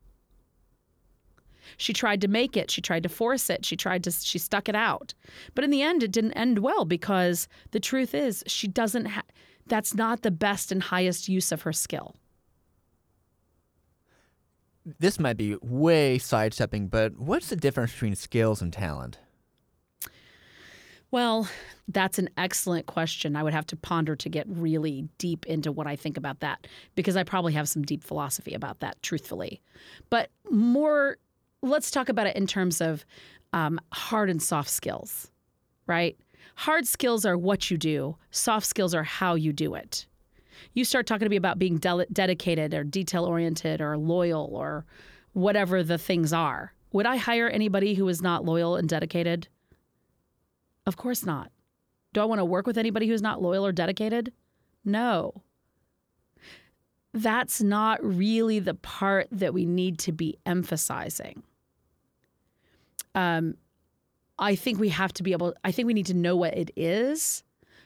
She 1.76 1.92
tried 1.94 2.22
to 2.22 2.28
make 2.28 2.56
it, 2.56 2.72
she 2.72 2.82
tried 2.82 3.04
to 3.04 3.10
force 3.10 3.50
it, 3.50 3.66
she 3.66 3.76
tried 3.76 4.04
to 4.06 4.12
she 4.12 4.40
stuck 4.40 4.70
it 4.70 4.76
out. 4.76 5.14
But 5.56 5.64
in 5.64 5.70
the 5.72 5.82
end 5.82 6.04
it 6.04 6.12
didn't 6.12 6.34
end 6.34 6.60
well 6.60 6.86
because 6.86 7.48
the 7.72 7.80
truth 7.80 8.14
is 8.16 8.44
she 8.48 8.68
doesn't 8.68 9.06
ha- 9.06 9.24
that's 9.66 9.94
not 9.94 10.22
the 10.22 10.32
best 10.32 10.72
and 10.72 10.82
highest 10.82 11.28
use 11.28 11.52
of 11.52 11.64
her 11.64 11.74
skill. 11.74 12.16
this 15.00 15.20
might 15.20 15.38
be 15.38 15.58
way 15.62 16.18
sidestepping, 16.18 16.88
but 16.88 17.18
what's 17.18 17.50
the 17.50 17.56
difference 17.56 17.92
between 17.92 18.16
skills 18.16 18.62
and 18.62 18.72
talent? 18.72 19.20
Well, 21.12 21.48
that's 21.88 22.20
an 22.20 22.30
excellent 22.38 22.86
question. 22.86 23.36
I 23.36 23.44
would 23.44 23.54
have 23.54 23.66
to 23.68 23.78
ponder 23.78 24.16
to 24.18 24.30
get 24.30 24.46
really 24.48 25.08
deep 25.18 25.46
into 25.46 25.72
what 25.72 25.88
I 25.88 25.96
think 25.96 26.18
about 26.18 26.42
that 26.42 26.68
because 26.96 27.16
I 27.16 27.24
probably 27.24 27.54
have 27.54 27.70
some 27.70 27.84
deep 27.84 28.04
philosophy 28.04 28.54
about 28.54 28.82
that, 28.82 29.02
truthfully. 29.02 29.62
But 30.10 30.30
more, 30.52 31.18
let's 31.70 31.92
talk 31.92 32.10
about 32.10 32.28
it 32.28 32.36
in 32.36 32.48
terms 32.48 32.82
of 32.82 33.06
um, 33.54 33.80
hard 33.94 34.30
and 34.30 34.42
soft 34.42 34.70
skills, 34.70 35.32
right? 35.86 36.18
Hard 36.56 36.88
skills 36.88 37.26
are 37.26 37.38
what 37.38 37.70
you 37.70 37.78
do, 37.78 38.18
soft 38.32 38.66
skills 38.66 38.94
are 38.94 39.04
how 39.04 39.36
you 39.36 39.54
do 39.54 39.76
it. 39.76 40.06
You 40.74 40.86
start 40.86 41.06
talking 41.06 41.26
to 41.26 41.30
me 41.30 41.36
about 41.36 41.60
being 41.60 41.78
de- 41.78 42.08
dedicated 42.12 42.74
or 42.74 42.84
detail 42.84 43.26
oriented 43.26 43.82
or 43.82 43.98
loyal 43.98 44.50
or 44.54 44.86
whatever 45.34 45.84
the 45.84 45.98
things 45.98 46.34
are. 46.34 46.74
Would 46.94 47.06
I 47.06 47.18
hire 47.18 47.48
anybody 47.48 47.94
who 47.94 48.08
is 48.08 48.22
not 48.22 48.46
loyal 48.46 48.76
and 48.76 48.90
dedicated? 48.90 49.48
Of 50.86 50.98
course 50.98 51.26
not. 51.26 51.52
Do 52.14 52.22
I 52.22 52.26
want 52.26 52.40
to 52.40 52.46
work 52.46 52.66
with 52.66 52.78
anybody 52.78 53.08
who's 53.08 53.22
not 53.22 53.42
loyal 53.42 53.66
or 53.66 53.72
dedicated? 53.72 54.32
No. 54.84 55.44
That's 57.14 57.62
not 57.62 58.04
really 58.04 58.60
the 58.60 58.74
part 58.74 59.28
that 59.32 59.54
we 59.54 59.66
need 59.66 60.00
to 60.00 60.12
be 60.12 60.38
emphasizing. 60.46 61.44
Um, 63.18 63.56
I 64.40 64.56
think 64.56 64.80
we 64.80 64.90
have 64.90 65.12
to 65.14 65.24
be 65.24 65.32
able, 65.32 65.54
I 65.64 65.72
think 65.72 65.88
we 65.88 65.94
need 65.94 66.06
to 66.06 66.14
know 66.14 66.36
what 66.36 66.56
it 66.56 66.72
is, 66.76 67.44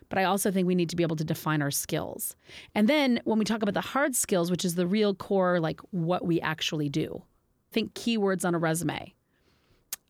but 0.10 0.20
I 0.20 0.26
also 0.26 0.52
think 0.52 0.68
we 0.68 0.76
need 0.76 0.90
to 0.90 0.96
be 0.96 1.04
able 1.04 1.16
to 1.16 1.24
define 1.24 1.62
our 1.62 1.72
skills. 1.72 2.36
And 2.76 2.88
then 2.88 3.22
when 3.24 3.40
we 3.40 3.46
talk 3.46 3.62
about 3.64 3.74
the 3.74 3.82
hard 3.82 4.16
skills, 4.16 4.52
which 4.52 4.66
is 4.66 4.76
the 4.76 4.86
real 4.86 5.16
core, 5.16 5.60
like 5.60 5.80
what 5.92 6.26
we 6.26 6.42
actually 6.42 6.90
do, 6.90 7.24
think 7.72 7.94
keywords 7.94 8.46
on 8.46 8.54
a 8.54 8.60
resume, 8.60 9.14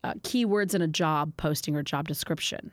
uh, 0.04 0.14
keywords 0.22 0.74
in 0.74 0.82
a 0.82 0.88
job 0.88 1.32
posting 1.36 1.76
or 1.76 1.82
job 1.82 2.08
description 2.08 2.72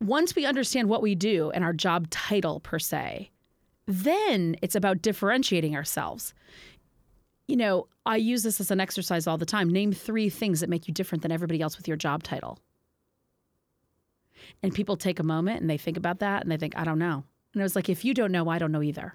once 0.00 0.36
we 0.36 0.46
understand 0.46 0.88
what 0.88 1.02
we 1.02 1.14
do 1.14 1.50
and 1.50 1.64
our 1.64 1.72
job 1.72 2.08
title 2.10 2.60
per 2.60 2.78
se, 2.78 3.30
then 3.86 4.56
it's 4.62 4.74
about 4.74 5.02
differentiating 5.02 5.74
ourselves. 5.74 6.34
You 7.48 7.56
know, 7.56 7.88
I 8.04 8.16
use 8.16 8.42
this 8.42 8.60
as 8.60 8.70
an 8.70 8.78
exercise 8.78 9.26
all 9.26 9.38
the 9.38 9.46
time. 9.46 9.70
Name 9.70 9.92
three 9.92 10.28
things 10.28 10.60
that 10.60 10.68
make 10.68 10.86
you 10.86 10.94
different 10.94 11.22
than 11.22 11.32
everybody 11.32 11.60
else 11.62 11.76
with 11.76 11.88
your 11.88 11.96
job 11.96 12.22
title. 12.22 12.58
And 14.62 14.74
people 14.74 14.96
take 14.96 15.18
a 15.18 15.24
moment 15.24 15.60
and 15.60 15.68
they 15.68 15.78
think 15.78 15.96
about 15.96 16.20
that 16.20 16.42
and 16.42 16.52
they 16.52 16.58
think, 16.58 16.76
I 16.76 16.84
don't 16.84 16.98
know. 16.98 17.24
And 17.54 17.62
I 17.62 17.64
was 17.64 17.74
like, 17.74 17.88
if 17.88 18.04
you 18.04 18.14
don't 18.14 18.32
know, 18.32 18.48
I 18.48 18.58
don't 18.58 18.70
know 18.70 18.82
either. 18.82 19.14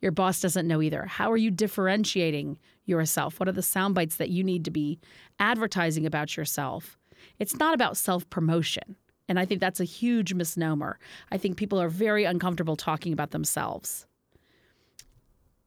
Your 0.00 0.12
boss 0.12 0.40
doesn't 0.40 0.66
know 0.66 0.80
either. 0.80 1.06
How 1.06 1.30
are 1.30 1.36
you 1.36 1.50
differentiating 1.50 2.58
yourself? 2.86 3.38
What 3.38 3.48
are 3.48 3.52
the 3.52 3.62
sound 3.62 3.94
bites 3.94 4.16
that 4.16 4.30
you 4.30 4.42
need 4.42 4.64
to 4.64 4.70
be 4.70 4.98
advertising 5.38 6.06
about 6.06 6.36
yourself? 6.36 6.98
It's 7.38 7.56
not 7.56 7.74
about 7.74 7.96
self 7.96 8.28
promotion. 8.30 8.96
And 9.28 9.38
I 9.38 9.44
think 9.44 9.60
that's 9.60 9.80
a 9.80 9.84
huge 9.84 10.32
misnomer. 10.32 10.98
I 11.30 11.36
think 11.36 11.56
people 11.56 11.80
are 11.80 11.90
very 11.90 12.24
uncomfortable 12.24 12.76
talking 12.76 13.12
about 13.12 13.32
themselves. 13.32 14.06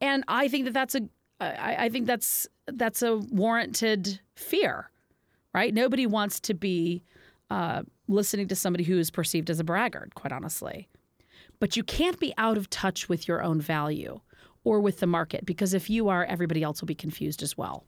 And 0.00 0.24
I 0.26 0.48
think 0.48 0.64
that 0.64 0.74
that's 0.74 0.96
a 0.96 1.02
I, 1.42 1.84
I 1.84 1.88
think 1.88 2.06
that's 2.06 2.46
that's 2.66 3.02
a 3.02 3.16
warranted 3.16 4.20
fear, 4.34 4.90
right? 5.54 5.72
Nobody 5.72 6.06
wants 6.06 6.40
to 6.40 6.54
be 6.54 7.02
uh, 7.50 7.82
listening 8.08 8.48
to 8.48 8.56
somebody 8.56 8.84
who 8.84 8.98
is 8.98 9.10
perceived 9.10 9.50
as 9.50 9.60
a 9.60 9.64
braggart, 9.64 10.14
quite 10.14 10.32
honestly. 10.32 10.88
But 11.60 11.76
you 11.76 11.84
can't 11.84 12.18
be 12.18 12.34
out 12.38 12.56
of 12.56 12.70
touch 12.70 13.08
with 13.08 13.28
your 13.28 13.42
own 13.42 13.60
value 13.60 14.20
or 14.64 14.80
with 14.80 15.00
the 15.00 15.06
market 15.06 15.44
because 15.44 15.74
if 15.74 15.90
you 15.90 16.08
are, 16.08 16.24
everybody 16.24 16.62
else 16.62 16.80
will 16.80 16.86
be 16.86 16.94
confused 16.94 17.42
as 17.42 17.56
well. 17.56 17.84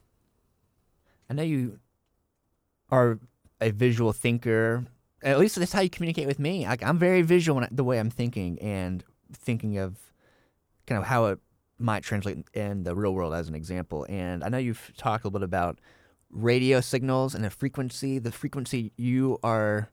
I 1.29 1.33
know 1.33 1.43
you 1.43 1.79
are 2.89 3.19
a 3.59 3.71
visual 3.71 4.13
thinker 4.13 4.85
at 5.25 5.39
least 5.39 5.55
that's 5.55 5.73
how 5.73 5.81
you 5.81 5.89
communicate 5.89 6.27
with 6.27 6.39
me. 6.39 6.65
I, 6.65 6.77
am 6.81 6.99
very 6.99 7.23
visual 7.23 7.59
in 7.59 7.67
the 7.71 7.83
way 7.83 7.99
I'm 7.99 8.11
thinking 8.11 8.59
and 8.59 9.03
thinking 9.33 9.77
of 9.77 9.97
kind 10.85 10.99
of 10.99 11.07
how 11.07 11.25
it 11.25 11.39
might 11.77 12.03
translate 12.03 12.37
in 12.53 12.83
the 12.83 12.95
real 12.95 13.13
world 13.13 13.33
as 13.33 13.47
an 13.47 13.55
example. 13.55 14.05
And 14.09 14.43
I 14.43 14.49
know 14.49 14.57
you've 14.57 14.91
talked 14.97 15.23
a 15.23 15.27
little 15.27 15.39
bit 15.39 15.45
about 15.45 15.79
radio 16.29 16.81
signals 16.81 17.35
and 17.35 17.43
the 17.43 17.49
frequency, 17.49 18.19
the 18.19 18.31
frequency 18.31 18.91
you 18.97 19.39
are 19.43 19.89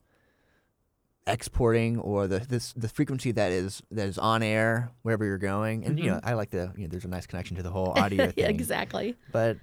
exporting 1.25 1.97
or 1.99 2.27
the 2.27 2.39
this 2.39 2.73
the 2.73 2.89
frequency 2.89 3.31
that 3.31 3.49
is 3.51 3.81
that 3.91 4.07
is 4.07 4.17
on 4.17 4.43
air 4.43 4.91
wherever 5.03 5.25
you're 5.25 5.37
going. 5.37 5.85
And 5.85 5.95
mm-hmm. 5.95 6.05
you 6.05 6.11
know, 6.11 6.17
mm-hmm. 6.17 6.29
I 6.29 6.33
like 6.33 6.49
the 6.49 6.71
you 6.75 6.83
know, 6.83 6.87
there's 6.89 7.05
a 7.05 7.09
nice 7.09 7.27
connection 7.27 7.57
to 7.57 7.63
the 7.63 7.71
whole 7.71 7.93
audio 7.97 8.31
thing. 8.31 8.45
exactly. 8.45 9.15
But 9.31 9.57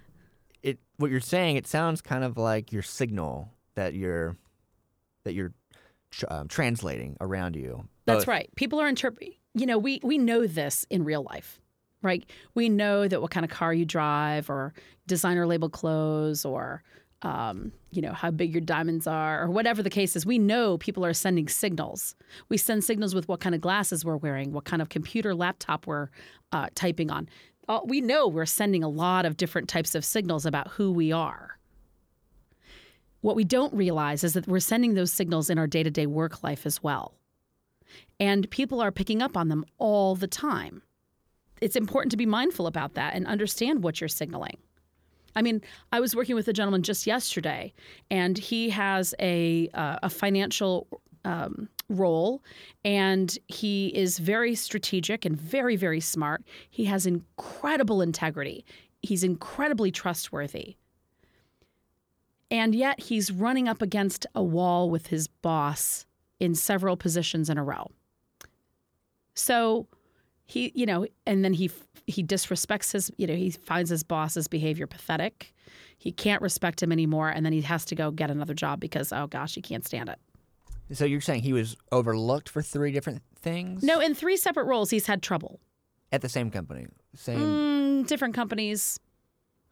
it 0.63 0.79
what 0.97 1.11
you're 1.11 1.19
saying, 1.19 1.55
it 1.55 1.67
sounds 1.67 2.01
kind 2.01 2.23
of 2.23 2.37
like 2.37 2.71
your 2.71 2.83
signal 2.83 3.49
that 3.75 3.93
you're 3.93 4.35
that 5.23 5.33
you're 5.33 5.53
um, 6.27 6.47
translating 6.47 7.17
around 7.21 7.55
you. 7.55 7.87
That's 8.05 8.27
right. 8.27 8.49
People 8.55 8.79
are 8.81 8.89
interpreting. 8.89 9.33
You 9.53 9.65
know, 9.65 9.77
we 9.77 9.99
we 10.03 10.17
know 10.17 10.47
this 10.47 10.85
in 10.89 11.03
real 11.03 11.23
life, 11.23 11.59
right? 12.01 12.25
We 12.55 12.69
know 12.69 13.07
that 13.07 13.21
what 13.21 13.31
kind 13.31 13.43
of 13.43 13.51
car 13.51 13.73
you 13.73 13.85
drive, 13.85 14.49
or 14.49 14.73
designer 15.07 15.45
label 15.45 15.69
clothes, 15.69 16.45
or 16.45 16.83
um, 17.21 17.71
you 17.91 18.01
know 18.01 18.13
how 18.13 18.31
big 18.31 18.51
your 18.51 18.61
diamonds 18.61 19.07
are, 19.07 19.43
or 19.43 19.49
whatever 19.51 19.83
the 19.83 19.89
case 19.89 20.15
is. 20.15 20.25
We 20.25 20.39
know 20.39 20.77
people 20.77 21.05
are 21.05 21.13
sending 21.13 21.47
signals. 21.47 22.15
We 22.49 22.57
send 22.57 22.83
signals 22.83 23.13
with 23.13 23.27
what 23.27 23.39
kind 23.39 23.53
of 23.53 23.61
glasses 23.61 24.03
we're 24.03 24.17
wearing, 24.17 24.51
what 24.51 24.65
kind 24.65 24.81
of 24.81 24.89
computer 24.89 25.35
laptop 25.35 25.87
we're 25.87 26.09
uh, 26.51 26.67
typing 26.75 27.11
on. 27.11 27.29
We 27.85 28.01
know 28.01 28.27
we're 28.27 28.45
sending 28.45 28.83
a 28.83 28.89
lot 28.89 29.25
of 29.25 29.37
different 29.37 29.69
types 29.69 29.95
of 29.95 30.03
signals 30.03 30.45
about 30.45 30.67
who 30.67 30.91
we 30.91 31.13
are. 31.13 31.57
What 33.21 33.37
we 33.37 33.45
don't 33.45 33.73
realize 33.73 34.25
is 34.25 34.33
that 34.33 34.47
we're 34.47 34.59
sending 34.59 34.95
those 34.95 35.13
signals 35.13 35.49
in 35.49 35.57
our 35.57 35.67
day 35.67 35.83
to 35.83 35.91
day 35.91 36.05
work 36.05 36.43
life 36.43 36.65
as 36.65 36.83
well. 36.83 37.13
And 38.19 38.49
people 38.49 38.81
are 38.81 38.91
picking 38.91 39.21
up 39.21 39.37
on 39.37 39.47
them 39.47 39.63
all 39.77 40.15
the 40.15 40.27
time. 40.27 40.81
It's 41.61 41.75
important 41.75 42.11
to 42.11 42.17
be 42.17 42.25
mindful 42.25 42.67
about 42.67 42.95
that 42.95 43.13
and 43.13 43.25
understand 43.27 43.83
what 43.83 44.01
you're 44.01 44.07
signaling. 44.07 44.57
I 45.35 45.41
mean, 45.41 45.61
I 45.91 45.99
was 45.99 46.15
working 46.15 46.35
with 46.35 46.47
a 46.47 46.53
gentleman 46.53 46.83
just 46.83 47.07
yesterday, 47.07 47.73
and 48.09 48.37
he 48.37 48.69
has 48.71 49.15
a 49.19 49.69
uh, 49.73 49.99
a 50.03 50.09
financial 50.09 50.87
um, 51.23 51.69
role, 51.87 52.43
and 52.83 53.37
he 53.47 53.87
is 53.87 54.19
very 54.19 54.55
strategic 54.55 55.23
and 55.23 55.39
very 55.39 55.75
very 55.75 56.01
smart. 56.01 56.43
He 56.69 56.85
has 56.85 57.05
incredible 57.05 58.01
integrity. 58.01 58.65
He's 59.01 59.23
incredibly 59.23 59.91
trustworthy. 59.91 60.75
And 62.51 62.75
yet 62.75 62.99
he's 62.99 63.31
running 63.31 63.69
up 63.69 63.81
against 63.81 64.27
a 64.35 64.43
wall 64.43 64.89
with 64.89 65.07
his 65.07 65.27
boss 65.27 66.05
in 66.41 66.53
several 66.53 66.97
positions 66.97 67.49
in 67.49 67.57
a 67.57 67.63
row. 67.63 67.89
So 69.33 69.87
he, 70.51 70.71
you 70.75 70.85
know, 70.85 71.05
and 71.25 71.45
then 71.45 71.53
he 71.53 71.71
he 72.07 72.23
disrespects 72.23 72.91
his, 72.91 73.09
you 73.17 73.25
know, 73.25 73.35
he 73.35 73.51
finds 73.51 73.89
his 73.89 74.03
boss's 74.03 74.49
behavior 74.49 74.85
pathetic. 74.85 75.53
He 75.97 76.11
can't 76.11 76.41
respect 76.41 76.83
him 76.83 76.91
anymore 76.91 77.29
and 77.29 77.45
then 77.45 77.53
he 77.53 77.61
has 77.61 77.85
to 77.85 77.95
go 77.95 78.11
get 78.11 78.29
another 78.29 78.53
job 78.53 78.79
because 78.79 79.13
oh 79.13 79.27
gosh, 79.27 79.55
he 79.55 79.61
can't 79.61 79.85
stand 79.85 80.09
it. 80.09 80.19
So 80.91 81.05
you're 81.05 81.21
saying 81.21 81.43
he 81.43 81.53
was 81.53 81.77
overlooked 81.93 82.49
for 82.49 82.61
three 82.61 82.91
different 82.91 83.21
things? 83.39 83.81
No, 83.81 84.01
in 84.01 84.13
three 84.13 84.35
separate 84.35 84.65
roles 84.65 84.89
he's 84.89 85.07
had 85.07 85.23
trouble. 85.23 85.61
At 86.11 86.21
the 86.21 86.27
same 86.27 86.51
company. 86.51 86.87
Same 87.15 87.39
mm, 88.03 88.07
different 88.07 88.35
companies 88.35 88.99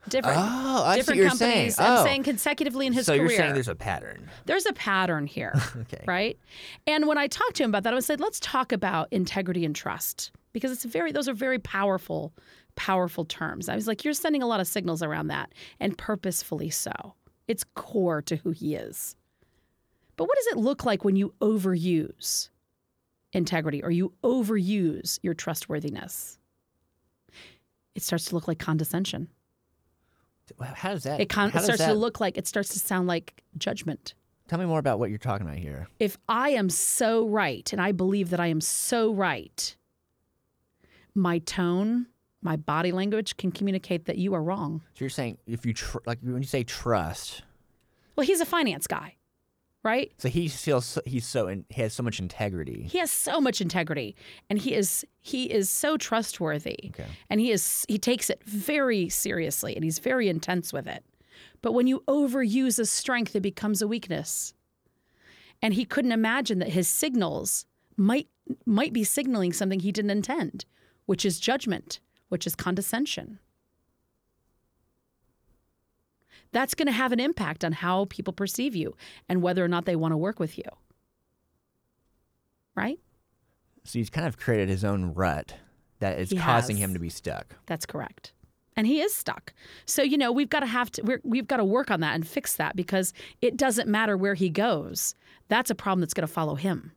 different 0.08 0.38
oh, 0.40 0.84
I 0.86 0.96
different 0.96 1.28
companies. 1.28 1.76
Saying. 1.76 1.90
Oh. 1.90 1.98
I'm 1.98 2.06
saying 2.06 2.24
consecutively 2.24 2.88
in 2.88 2.94
his 2.94 3.06
so 3.06 3.18
career. 3.18 3.28
So 3.28 3.34
you're 3.34 3.42
saying 3.42 3.54
there's 3.54 3.68
a 3.68 3.76
pattern. 3.76 4.30
There's 4.46 4.66
a 4.66 4.74
pattern 4.74 5.28
here. 5.28 5.54
okay. 5.76 6.04
Right? 6.08 6.40
And 6.88 7.06
when 7.06 7.18
I 7.18 7.28
talked 7.28 7.56
to 7.58 7.64
him 7.64 7.72
about 7.72 7.84
that, 7.84 7.94
I 7.94 8.00
said, 8.00 8.22
let's 8.22 8.40
talk 8.40 8.72
about 8.72 9.10
integrity 9.12 9.66
and 9.66 9.76
trust. 9.76 10.32
Because 10.54 10.72
it's 10.72 10.86
very 10.86 11.12
those 11.12 11.28
are 11.30 11.34
very 11.34 11.60
powerful, 11.60 12.34
powerful 12.76 13.26
terms. 13.26 13.70
I 13.70 13.76
was 13.76 13.88
like, 13.88 14.04
you're 14.04 14.14
sending 14.14 14.44
a 14.44 14.48
lot 14.48 14.60
of 14.60 14.68
signals 14.68 15.04
around 15.04 15.28
that, 15.28 15.54
and 15.80 15.98
purposefully 15.98 16.70
so. 16.70 16.92
It's 17.48 17.64
core 17.76 18.22
to 18.24 18.36
who 18.36 18.52
he 18.52 18.76
is. 18.76 19.16
But 20.16 20.26
what 20.26 20.38
does 20.38 20.48
it 20.48 20.58
look 20.58 20.86
like 20.86 21.04
when 21.04 21.16
you 21.16 21.34
overuse 21.42 22.50
integrity 23.32 23.84
or 23.84 23.92
you 23.92 24.14
overuse 24.24 25.20
your 25.24 25.34
trustworthiness? 25.34 26.38
It 27.96 28.04
starts 28.04 28.26
to 28.26 28.36
look 28.36 28.48
like 28.48 28.60
condescension 28.60 29.30
how 30.60 30.92
does 30.92 31.04
that? 31.04 31.20
It, 31.20 31.30
con- 31.30 31.50
it 31.50 31.62
starts 31.62 31.80
that... 31.80 31.88
to 31.88 31.94
look 31.94 32.20
like 32.20 32.38
it 32.38 32.48
starts 32.48 32.70
to 32.70 32.80
sound 32.80 33.08
like 33.08 33.44
judgment. 33.58 34.14
Tell 34.48 34.60
me 34.60 34.66
more 34.66 34.80
about 34.80 35.00
what 35.00 35.10
you're 35.10 35.20
talking 35.20 35.46
about 35.46 35.60
here. 35.60 35.88
If 36.00 36.18
I 36.28 36.50
am 36.52 36.70
so 36.70 37.28
right 37.28 37.72
and 37.72 37.82
I 37.82 37.92
believe 37.92 38.32
that 38.32 38.40
I 38.40 38.48
am 38.48 38.62
so 38.62 39.14
right, 39.14 39.76
my 41.20 41.40
tone, 41.40 42.08
my 42.42 42.56
body 42.56 42.92
language 42.92 43.38
can 43.38 43.52
communicate 43.52 44.06
that 44.06 44.18
you 44.18 44.34
are 44.34 44.42
wrong. 44.42 44.82
So 44.96 45.02
you're 45.04 45.10
saying 45.10 45.38
if 45.46 45.66
you 45.66 45.74
tr- 45.74 45.98
like 46.06 46.20
when 46.22 46.38
you 46.42 46.48
say 46.48 46.64
trust. 46.64 47.44
Well, 48.16 48.26
he's 48.26 48.42
a 48.42 48.46
finance 48.46 48.88
guy. 48.88 49.16
right? 49.84 50.12
So 50.18 50.28
he 50.30 50.48
feels 50.50 50.86
so, 50.86 51.02
he's 51.06 51.26
so 51.26 51.48
in, 51.48 51.66
he 51.70 51.82
has 51.82 51.94
so 51.94 52.04
much 52.04 52.20
integrity. 52.20 52.88
He 52.90 52.98
has 52.98 53.12
so 53.12 53.40
much 53.40 53.62
integrity 53.62 54.16
and 54.50 54.60
he 54.60 54.74
is 54.74 55.06
he 55.22 55.46
is 55.46 55.70
so 55.70 55.98
trustworthy. 55.98 56.78
Okay. 56.88 57.06
And 57.30 57.40
he 57.40 57.52
is 57.52 57.86
he 57.88 57.98
takes 57.98 58.30
it 58.30 58.42
very 58.46 59.10
seriously 59.10 59.76
and 59.76 59.84
he's 59.84 60.00
very 60.00 60.28
intense 60.30 60.74
with 60.74 60.88
it. 60.88 61.04
But 61.62 61.74
when 61.74 61.88
you 61.88 62.04
overuse 62.08 62.80
a 62.80 62.86
strength 62.86 63.36
it 63.36 63.42
becomes 63.42 63.82
a 63.82 63.88
weakness. 63.88 64.54
And 65.62 65.74
he 65.74 65.84
couldn't 65.84 66.14
imagine 66.14 66.60
that 66.60 66.70
his 66.70 66.88
signals 66.88 67.66
might 67.98 68.28
might 68.66 68.94
be 68.94 69.04
signaling 69.04 69.54
something 69.54 69.80
he 69.82 69.92
didn't 69.92 70.12
intend, 70.12 70.66
which 71.10 71.26
is 71.26 71.40
judgment, 71.40 72.00
which 72.28 72.46
is 72.46 72.54
condescension. 72.54 73.40
That's 76.52 76.76
going 76.76 76.86
to 76.86 76.92
have 76.92 77.12
an 77.12 77.20
impact 77.20 77.66
on 77.66 77.72
how 77.72 78.06
people 78.12 78.32
perceive 78.32 78.76
you 78.76 78.96
and 79.28 79.42
whether 79.42 79.66
or 79.66 79.68
not 79.68 79.86
they 79.86 79.96
want 79.96 80.12
to 80.12 80.18
work 80.18 80.40
with 80.40 80.56
you. 80.56 80.66
Right? 82.76 83.00
So 83.84 83.98
he's 83.98 84.12
kind 84.12 84.28
of 84.28 84.38
created 84.38 84.70
his 84.70 84.86
own 84.86 85.16
rut 85.16 85.56
that 85.98 86.20
is 86.20 86.30
He 86.30 86.38
causing 86.38 86.78
has. 86.78 86.86
him 86.86 86.94
to 86.94 87.00
be 87.00 87.10
stuck. 87.10 87.56
That's 87.66 87.88
correct. 87.88 88.34
And 88.76 88.86
he 88.86 89.02
is 89.02 89.12
stuck. 89.12 89.52
So, 89.88 90.04
you 90.04 90.16
know, 90.16 90.32
we've 90.32 90.48
got 90.48 90.60
to 90.60 90.68
have 90.68 90.92
to, 90.92 91.02
we're, 91.02 91.22
we've 91.24 91.48
got 91.48 91.58
to 91.58 91.66
work 91.66 91.90
on 91.90 92.02
that 92.02 92.14
and 92.14 92.28
fix 92.28 92.56
that 92.58 92.76
because 92.76 93.14
it 93.42 93.58
doesn't 93.58 93.90
matter 93.90 94.16
where 94.16 94.36
he 94.36 94.52
goes. 94.52 95.16
That's 95.48 95.72
a 95.72 95.76
problem 95.76 96.02
that's 96.02 96.14
going 96.14 96.28
to 96.28 96.32
follow 96.32 96.54
him. 96.54 96.92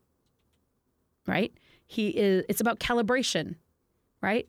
Right? 1.26 1.54
He 1.86 2.08
is, 2.08 2.44
it's 2.50 2.60
about 2.60 2.78
calibration, 2.78 3.56
right? 4.22 4.48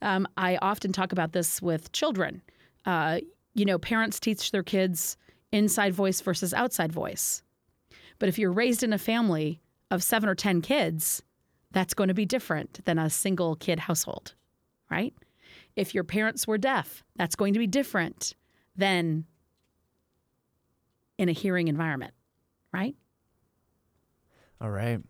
Um, 0.00 0.26
I 0.36 0.58
often 0.60 0.92
talk 0.92 1.12
about 1.12 1.32
this 1.32 1.62
with 1.62 1.92
children. 1.92 2.42
Uh, 2.84 3.20
you 3.54 3.64
know, 3.64 3.78
parents 3.78 4.18
teach 4.18 4.50
their 4.50 4.62
kids 4.62 5.16
inside 5.52 5.94
voice 5.94 6.20
versus 6.20 6.52
outside 6.52 6.92
voice. 6.92 7.42
But 8.18 8.28
if 8.28 8.38
you're 8.38 8.52
raised 8.52 8.82
in 8.82 8.92
a 8.92 8.98
family 8.98 9.60
of 9.90 10.02
seven 10.02 10.28
or 10.28 10.34
10 10.34 10.62
kids, 10.62 11.22
that's 11.70 11.94
going 11.94 12.08
to 12.08 12.14
be 12.14 12.26
different 12.26 12.84
than 12.84 12.98
a 12.98 13.10
single 13.10 13.56
kid 13.56 13.78
household, 13.78 14.34
right? 14.90 15.14
If 15.76 15.94
your 15.94 16.04
parents 16.04 16.46
were 16.46 16.58
deaf, 16.58 17.04
that's 17.16 17.36
going 17.36 17.52
to 17.52 17.58
be 17.58 17.66
different 17.66 18.34
than 18.76 19.24
in 21.18 21.28
a 21.28 21.32
hearing 21.32 21.68
environment, 21.68 22.14
right? 22.72 22.94
All 24.60 24.70
right. 24.70 25.00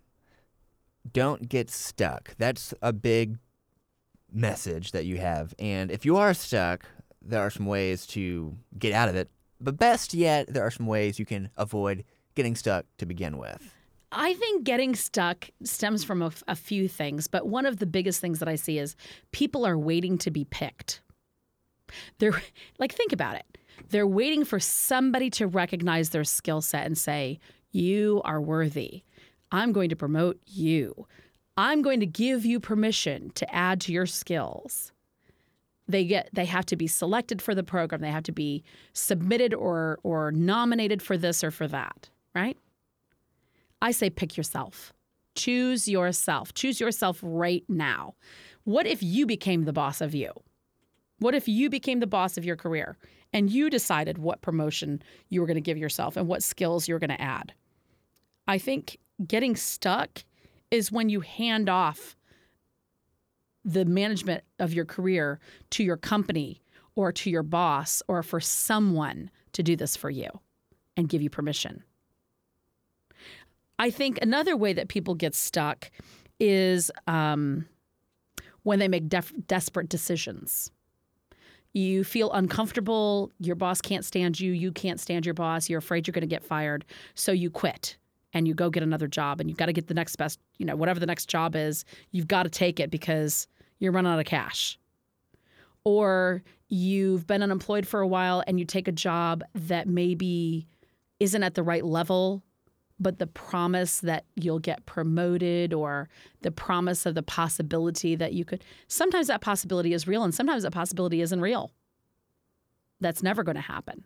Don't 1.13 1.49
get 1.49 1.71
stuck. 1.71 2.35
That's 2.39 2.73
a 2.81 2.93
big 2.93 3.39
message 4.33 4.93
that 4.93 5.05
you 5.05 5.19
have. 5.19 5.55
And 5.59 5.91
if 5.91 6.05
you 6.05 6.17
are 6.17 6.35
stuck, 6.35 6.87
there 7.21 7.41
are 7.41 7.51
some 7.51 7.67
ways 7.67 8.07
to 8.09 8.57
get 8.79 8.93
out 8.93 9.09
of 9.09 9.17
it. 9.17 9.31
But 9.61 9.79
best 9.79 10.15
yet, 10.15 10.53
there 10.53 10.67
are 10.67 10.71
some 10.71 10.87
ways 10.87 11.19
you 11.19 11.25
can 11.25 11.51
avoid 11.57 12.05
getting 12.35 12.57
stuck 12.57 12.87
to 12.99 13.07
begin 13.07 13.39
with. 13.39 13.75
I 14.11 14.35
think 14.35 14.65
getting 14.65 14.95
stuck 14.95 15.49
stems 15.65 16.05
from 16.05 16.23
a, 16.47 16.55
few 16.55 16.87
things, 16.87 17.29
but 17.29 17.47
one 17.47 17.65
of 17.65 17.79
the 17.79 17.87
biggest 17.87 18.21
things 18.21 18.41
that 18.41 18.49
I 18.49 18.57
see 18.57 18.79
is 18.79 18.95
people 19.31 19.67
are 19.67 19.79
waiting 19.79 20.19
to 20.19 20.31
be 20.31 20.45
picked. 20.45 21.01
They're 22.19 22.43
like, 22.79 22.93
think 22.93 23.13
about 23.13 23.37
it. 23.37 23.59
They're 23.89 24.07
waiting 24.07 24.45
for 24.45 24.61
somebody 24.61 25.31
to 25.31 25.47
recognize 25.47 26.11
their 26.11 26.25
skill 26.25 26.61
set 26.61 26.85
and 26.85 26.97
say, 26.97 27.39
You 27.71 28.21
are 28.25 28.41
worthy. 28.41 29.03
I'm 29.51 29.73
going 29.73 29.89
to 29.89 29.97
promote 29.97 30.39
you. 30.47 31.07
I'm 31.57 31.83
going 31.83 32.01
to 32.01 32.07
give 32.07 32.45
you 32.45 32.61
permission 32.61 33.31
to 33.35 33.55
add 33.55 33.81
to 33.83 33.93
your 33.93 34.07
skills. 34.07 34.93
They 35.89 36.05
get 36.05 36.31
they 36.33 36.45
have 36.47 36.65
to 36.67 36.77
be 36.77 36.87
selected 36.87 37.43
for 37.43 37.55
the 37.55 37.65
program. 37.65 38.01
They 38.01 38.11
have 38.11 38.23
to 38.25 38.33
be 38.33 38.63
submitted 38.93 39.53
or 39.53 39.99
or 40.03 40.33
nominated 40.33 41.03
for 41.03 41.19
this 41.19 41.45
or 41.45 41.51
for 41.51 41.69
that, 41.69 42.09
right? 42.35 42.57
I 43.83 43.91
say 43.91 44.09
pick 44.09 44.37
yourself. 44.37 44.93
Choose 45.35 45.89
yourself. 45.89 46.55
Choose 46.55 46.81
yourself 46.81 47.19
right 47.23 47.65
now. 47.69 48.15
What 48.65 48.87
if 48.87 49.03
you 49.03 49.27
became 49.27 49.65
the 49.65 49.73
boss 49.73 50.01
of 50.01 50.15
you? 50.15 50.31
What 51.19 51.35
if 51.35 51.49
you 51.49 51.69
became 51.69 52.01
the 52.01 52.07
boss 52.07 52.39
of 52.39 52.45
your 52.45 52.57
career 52.57 52.97
and 53.33 53.51
you 53.51 53.71
decided 53.71 54.19
what 54.19 54.43
promotion 54.43 55.03
you 55.29 55.41
were 55.41 55.47
going 55.47 55.57
to 55.57 55.61
give 55.61 55.79
yourself 55.79 56.17
and 56.17 56.29
what 56.29 56.43
skills 56.43 56.87
you're 56.87 56.99
going 56.99 57.11
to 57.11 57.21
add? 57.21 57.53
I 58.47 58.59
think 58.59 58.99
getting 59.27 59.57
stuck 59.57 60.25
is 60.73 60.91
when 60.91 61.11
you 61.11 61.21
hand 61.21 61.69
off 61.69 62.17
the 63.65 63.85
management 63.85 64.43
of 64.59 64.73
your 64.73 64.87
career 64.87 65.39
to 65.71 65.85
your 65.85 65.99
company 65.99 66.63
or 66.97 67.13
to 67.13 67.31
your 67.31 67.45
boss 67.45 68.03
or 68.09 68.23
for 68.23 68.41
someone 68.41 69.31
to 69.53 69.63
do 69.63 69.77
this 69.77 69.95
for 69.97 70.11
you 70.11 70.29
and 70.97 71.09
give 71.09 71.23
you 71.23 71.31
permission. 71.31 71.85
I 73.79 73.91
think 73.91 74.19
another 74.23 74.57
way 74.57 74.73
that 74.73 74.89
people 74.89 75.15
get 75.15 75.35
stuck 75.35 75.91
is 76.41 76.91
um, 77.07 77.67
when 78.63 78.79
they 78.79 78.89
make 78.89 79.09
def- 79.09 79.33
desperate 79.47 79.89
decisions. 79.89 80.71
You 81.75 82.03
feel 82.03 82.33
uncomfortable, 82.33 83.31
your 83.39 83.57
boss 83.57 83.81
can't 83.81 84.05
stand 84.05 84.41
you, 84.41 84.53
you 84.53 84.73
can't 84.73 85.01
stand 85.01 85.25
your 85.27 85.35
boss, 85.35 85.69
you're 85.69 85.79
afraid 85.79 86.07
you're 86.07 86.13
going 86.13 86.23
to 86.23 86.27
get 86.27 86.45
fired, 86.45 86.85
so 87.15 87.33
you 87.33 87.51
quit 87.51 87.97
and 88.33 88.49
you 88.49 88.55
go 88.55 88.71
get 88.71 88.83
another 88.83 89.07
job 89.07 89.41
and 89.41 89.49
you've 89.49 89.59
got 89.59 89.67
to 89.67 89.73
get 89.73 89.89
the 89.89 89.95
next 89.95 90.17
best, 90.17 90.41
you 90.59 90.67
know, 90.67 90.77
whatever 90.77 91.01
the 91.01 91.07
next 91.07 91.29
job 91.29 91.55
is, 91.55 91.85
you've 92.11 92.29
got 92.29 92.45
to 92.45 92.51
take 92.51 92.81
it 92.81 92.91
because 92.91 93.47
you're 93.79 93.93
running 93.93 94.13
out 94.13 94.19
of 94.19 94.25
cash. 94.25 94.79
Or 95.85 96.43
you've 96.69 97.27
been 97.27 97.43
unemployed 97.43 97.87
for 97.87 98.01
a 98.01 98.07
while 98.07 98.43
and 98.47 98.59
you 98.59 98.65
take 98.65 98.89
a 98.89 98.93
job 98.93 99.43
that 99.55 99.87
maybe 99.89 100.67
isn't 101.21 101.43
at 101.43 101.55
the 101.55 101.63
right 101.63 101.85
level 101.85 102.43
but 103.01 103.19
the 103.19 103.27
promise 103.27 103.99
that 104.01 104.25
you'll 104.37 104.61
get 104.61 104.87
promoted 104.87 105.75
or 105.75 106.09
the 106.43 106.53
promise 106.53 107.05
of 107.05 107.17
the 107.17 107.23
possibility 107.23 108.15
that 108.15 108.33
you 108.33 108.45
could 108.45 108.65
sometimes 108.87 109.27
that 109.27 109.41
possibility 109.41 109.93
is 109.93 110.07
real 110.07 110.23
and 110.25 110.35
sometimes 110.35 110.63
that 110.63 110.71
possibility 110.71 111.21
isn't 111.21 111.41
real 111.41 111.73
that's 113.01 113.23
never 113.23 113.43
going 113.43 113.57
to 113.57 113.61
happen 113.61 114.05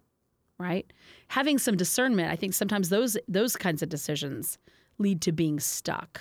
right 0.59 0.93
having 1.29 1.59
some 1.59 1.77
discernment 1.77 2.31
i 2.31 2.37
think 2.37 2.55
sometimes 2.55 2.89
those 2.89 3.17
those 3.29 3.57
kinds 3.57 3.83
of 3.83 3.89
decisions 3.89 4.59
lead 4.99 5.21
to 5.21 5.33
being 5.33 5.61
stuck 5.61 6.21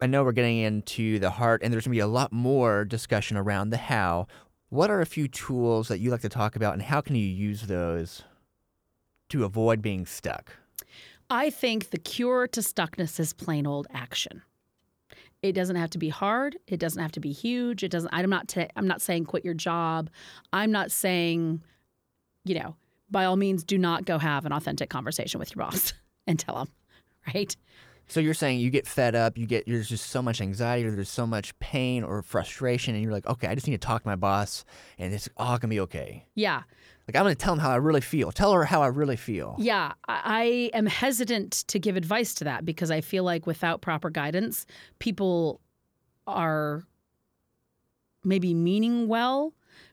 I 0.00 0.06
know 0.06 0.24
we're 0.24 0.32
getting 0.32 0.58
into 0.58 1.18
the 1.18 1.30
heart, 1.30 1.62
and 1.62 1.72
there's 1.72 1.86
going 1.86 1.92
to 1.92 1.96
be 1.96 2.00
a 2.00 2.06
lot 2.06 2.30
more 2.30 2.84
discussion 2.84 3.36
around 3.36 3.70
the 3.70 3.78
how. 3.78 4.26
What 4.68 4.90
are 4.90 5.00
a 5.00 5.06
few 5.06 5.26
tools 5.26 5.88
that 5.88 6.00
you 6.00 6.10
like 6.10 6.20
to 6.20 6.28
talk 6.28 6.54
about, 6.54 6.74
and 6.74 6.82
how 6.82 7.00
can 7.00 7.16
you 7.16 7.26
use 7.26 7.62
those 7.62 8.22
to 9.30 9.44
avoid 9.44 9.80
being 9.80 10.04
stuck? 10.04 10.54
I 11.30 11.48
think 11.48 11.90
the 11.90 11.98
cure 11.98 12.46
to 12.48 12.60
stuckness 12.60 13.18
is 13.18 13.32
plain 13.32 13.66
old 13.66 13.86
action. 13.90 14.42
It 15.42 15.52
doesn't 15.52 15.76
have 15.76 15.90
to 15.90 15.98
be 15.98 16.10
hard. 16.10 16.56
It 16.66 16.78
doesn't 16.78 17.00
have 17.00 17.12
to 17.12 17.20
be 17.20 17.32
huge. 17.32 17.82
It 17.82 17.90
doesn't. 17.90 18.12
I'm 18.12 18.28
not. 18.28 18.56
i 18.56 18.68
I'm 18.76 18.86
not 18.86 19.00
saying 19.00 19.24
quit 19.24 19.44
your 19.44 19.54
job. 19.54 20.10
I'm 20.52 20.72
not 20.72 20.90
saying, 20.90 21.62
you 22.44 22.58
know, 22.58 22.76
by 23.10 23.24
all 23.24 23.36
means, 23.36 23.64
do 23.64 23.78
not 23.78 24.04
go 24.04 24.18
have 24.18 24.44
an 24.46 24.52
authentic 24.52 24.90
conversation 24.90 25.38
with 25.38 25.54
your 25.54 25.64
boss 25.64 25.92
and 26.26 26.38
tell 26.38 26.56
them, 26.56 26.68
right? 27.34 27.54
So 28.08 28.20
you're 28.20 28.34
saying 28.34 28.60
you 28.60 28.70
get 28.70 28.86
fed 28.86 29.16
up, 29.16 29.36
you 29.36 29.46
get 29.46 29.66
there's 29.66 29.88
just 29.88 30.10
so 30.10 30.22
much 30.22 30.40
anxiety, 30.40 30.86
or 30.86 30.92
there's 30.92 31.08
so 31.10 31.26
much 31.26 31.58
pain 31.58 32.04
or 32.04 32.22
frustration, 32.22 32.94
and 32.94 33.02
you're 33.02 33.12
like, 33.12 33.26
okay, 33.26 33.48
I 33.48 33.54
just 33.56 33.66
need 33.66 33.80
to 33.80 33.84
talk 33.84 34.02
to 34.02 34.08
my 34.08 34.14
boss, 34.14 34.64
and 34.96 35.12
it's 35.12 35.28
all 35.36 35.58
gonna 35.58 35.70
be 35.70 35.80
okay. 35.80 36.24
Yeah, 36.36 36.62
Like 37.08 37.16
I'm 37.16 37.24
gonna 37.24 37.34
tell 37.34 37.52
him 37.52 37.58
how 37.58 37.70
I 37.72 37.76
really 37.76 38.00
feel. 38.00 38.30
Tell 38.30 38.52
her 38.52 38.64
how 38.64 38.80
I 38.80 38.86
really 38.86 39.16
feel. 39.16 39.56
yeah. 39.58 39.92
I, 40.06 40.70
I 40.72 40.76
am 40.78 40.86
hesitant 40.86 41.64
to 41.66 41.80
give 41.80 41.96
advice 41.96 42.32
to 42.34 42.44
that 42.44 42.64
because 42.64 42.92
I 42.92 43.00
feel 43.00 43.24
like 43.24 43.44
without 43.44 43.80
proper 43.80 44.08
guidance, 44.08 44.66
people 45.00 45.60
are 46.28 46.84
maybe 48.22 48.54
meaning 48.54 49.08
well, 49.08 49.52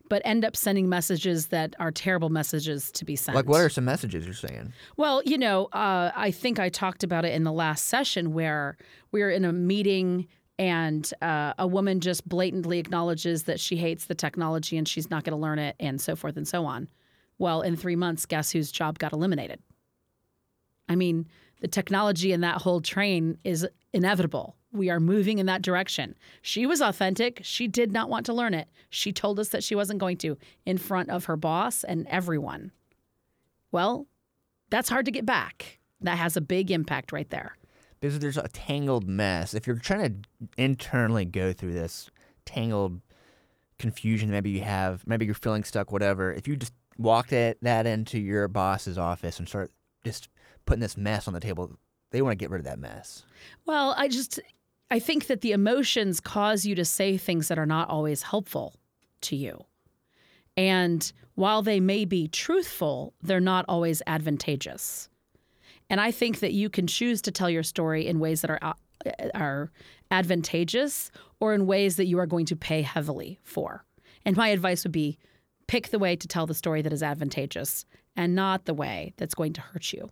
but 0.10 0.22
end 0.26 0.46
up 0.46 0.56
sending 0.56 0.89
messages 0.89 1.48
that 1.48 1.76
are 1.80 1.92
terrible 1.92 2.30
messages 2.30 2.92
to 2.92 3.06
be 3.06 3.16
sent. 3.16 3.36
Like 3.36 3.48
what 3.48 3.62
are 3.62 3.70
some 3.70 3.86
messages 3.86 4.26
you're 4.26 4.34
saying? 4.34 4.74
Well, 4.98 5.22
you 5.26 5.38
know, 5.38 5.66
uh, 5.74 6.12
I 6.16 6.32
think 6.32 6.60
I 6.60 6.70
talked 6.70 7.04
about 7.04 7.26
it 7.26 7.34
in 7.34 7.44
the 7.44 7.52
last 7.52 7.86
session 7.86 8.34
where 8.34 8.78
we 9.12 9.22
were 9.22 9.30
in 9.30 9.46
a 9.46 9.54
meeting 9.54 10.28
and 10.60 11.12
uh, 11.22 11.54
a 11.58 11.68
woman 11.68 12.00
just 12.00 12.28
blatantly 12.28 12.80
acknowledges 12.80 13.44
that 13.44 13.60
she 13.60 13.76
hates 13.76 14.06
the 14.06 14.16
technology 14.16 14.78
and 14.78 14.88
she's 14.88 15.10
not 15.10 15.24
going 15.24 15.36
to 15.36 15.42
learn 15.42 15.60
it 15.60 15.76
and 15.80 16.00
so 16.00 16.16
forth 16.16 16.38
and 16.38 16.48
so 16.48 16.66
on. 16.66 16.89
Well, 17.39 17.62
in 17.62 17.76
three 17.76 17.96
months, 17.96 18.26
guess 18.26 18.52
whose 18.52 18.72
job 18.72 19.00
got 19.00 19.13
eliminated? 19.13 19.60
I 20.88 20.96
mean, 20.96 21.28
the 21.62 21.68
technology 21.68 22.34
in 22.34 22.42
that 22.42 22.62
whole 22.62 22.82
train 22.82 23.38
is 23.44 23.68
inevitable. 23.94 24.56
We 24.74 24.90
are 24.90 25.00
moving 25.00 25.38
in 25.38 25.46
that 25.46 25.62
direction. 25.62 26.16
She 26.42 26.66
was 26.66 26.82
authentic. 26.82 27.42
She 27.44 27.68
did 27.68 27.92
not 27.92 28.10
want 28.10 28.26
to 28.26 28.34
learn 28.34 28.56
it. 28.56 28.68
She 28.90 29.14
told 29.14 29.40
us 29.40 29.50
that 29.50 29.64
she 29.64 29.76
wasn't 29.76 30.00
going 30.00 30.18
to 30.18 30.36
in 30.66 30.80
front 30.80 31.12
of 31.12 31.26
her 31.26 31.38
boss 31.38 31.84
and 31.84 32.08
everyone. 32.08 32.72
Well, 33.72 34.08
that's 34.72 34.90
hard 34.90 35.06
to 35.06 35.12
get 35.12 35.26
back. 35.26 35.80
That 36.02 36.18
has 36.18 36.36
a 36.36 36.42
big 36.42 36.72
impact 36.72 37.12
right 37.12 37.30
there. 37.30 37.56
Because 38.00 38.18
there's 38.20 38.38
a 38.38 38.48
tangled 38.50 39.08
mess. 39.08 39.54
If 39.54 39.68
you're 39.68 39.78
trying 39.78 40.24
to 40.24 40.48
internally 40.58 41.26
go 41.26 41.54
through 41.54 41.74
this 41.74 42.10
tangled 42.46 43.00
confusion, 43.78 44.32
maybe 44.32 44.50
you 44.50 44.62
have, 44.62 45.06
maybe 45.08 45.26
you're 45.26 45.36
feeling 45.36 45.64
stuck, 45.64 45.92
whatever. 45.92 46.34
If 46.34 46.48
you 46.48 46.56
just 46.56 46.74
walk 46.98 47.28
that, 47.30 47.58
that 47.62 47.86
into 47.86 48.20
your 48.20 48.48
boss's 48.48 48.98
office 48.98 49.38
and 49.38 49.48
start 49.48 49.72
just 50.04 50.30
putting 50.66 50.82
this 50.82 50.98
mess 50.98 51.28
on 51.28 51.34
the 51.34 51.40
table. 51.40 51.78
They 52.12 52.22
want 52.22 52.32
to 52.32 52.44
get 52.44 52.50
rid 52.50 52.60
of 52.60 52.66
that 52.66 52.80
mess. 52.80 53.24
Well, 53.66 53.94
I 53.98 54.08
just 54.08 54.40
I 54.94 55.00
think 55.00 55.26
that 55.26 55.42
the 55.42 55.54
emotions 55.54 56.20
cause 56.20 56.68
you 56.68 56.76
to 56.76 56.86
say 56.86 57.18
things 57.18 57.48
that 57.48 57.58
are 57.58 57.66
not 57.66 57.90
always 57.90 58.22
helpful 58.22 58.76
to 59.22 59.36
you. 59.36 59.66
And 60.56 61.12
while 61.34 61.64
they 61.64 61.80
may 61.80 62.06
be 62.06 62.28
truthful, 62.28 63.16
they're 63.20 63.40
not 63.40 63.66
always 63.68 64.04
advantageous. 64.06 65.10
And 65.90 66.00
I 66.00 66.12
think 66.12 66.42
that 66.42 66.54
you 66.54 66.70
can 66.70 66.86
choose 66.86 67.24
to 67.24 67.32
tell 67.32 67.50
your 67.50 67.64
story 67.64 68.06
in 68.06 68.20
ways 68.20 68.42
that 68.42 68.52
are 68.52 68.60
uh, 68.62 68.74
are 69.34 69.72
advantageous 70.12 71.10
or 71.40 71.56
in 71.56 71.66
ways 71.66 71.96
that 71.96 72.06
you 72.06 72.20
are 72.20 72.28
going 72.28 72.46
to 72.46 72.56
pay 72.56 72.84
heavily 72.84 73.40
for. 73.42 73.84
And 74.26 74.38
my 74.38 74.50
advice 74.50 74.84
would 74.84 74.92
be 74.92 75.18
pick 75.66 75.90
the 75.90 75.98
way 75.98 76.16
to 76.16 76.28
tell 76.28 76.46
the 76.46 76.54
story 76.54 76.84
that 76.84 76.94
is 76.94 77.02
advantageous 77.02 77.84
and 78.16 78.36
not 78.36 78.66
the 78.66 78.76
way 78.76 79.16
that's 79.18 79.34
going 79.34 79.54
to 79.54 79.62
hurt 79.62 79.92
you. 79.92 80.12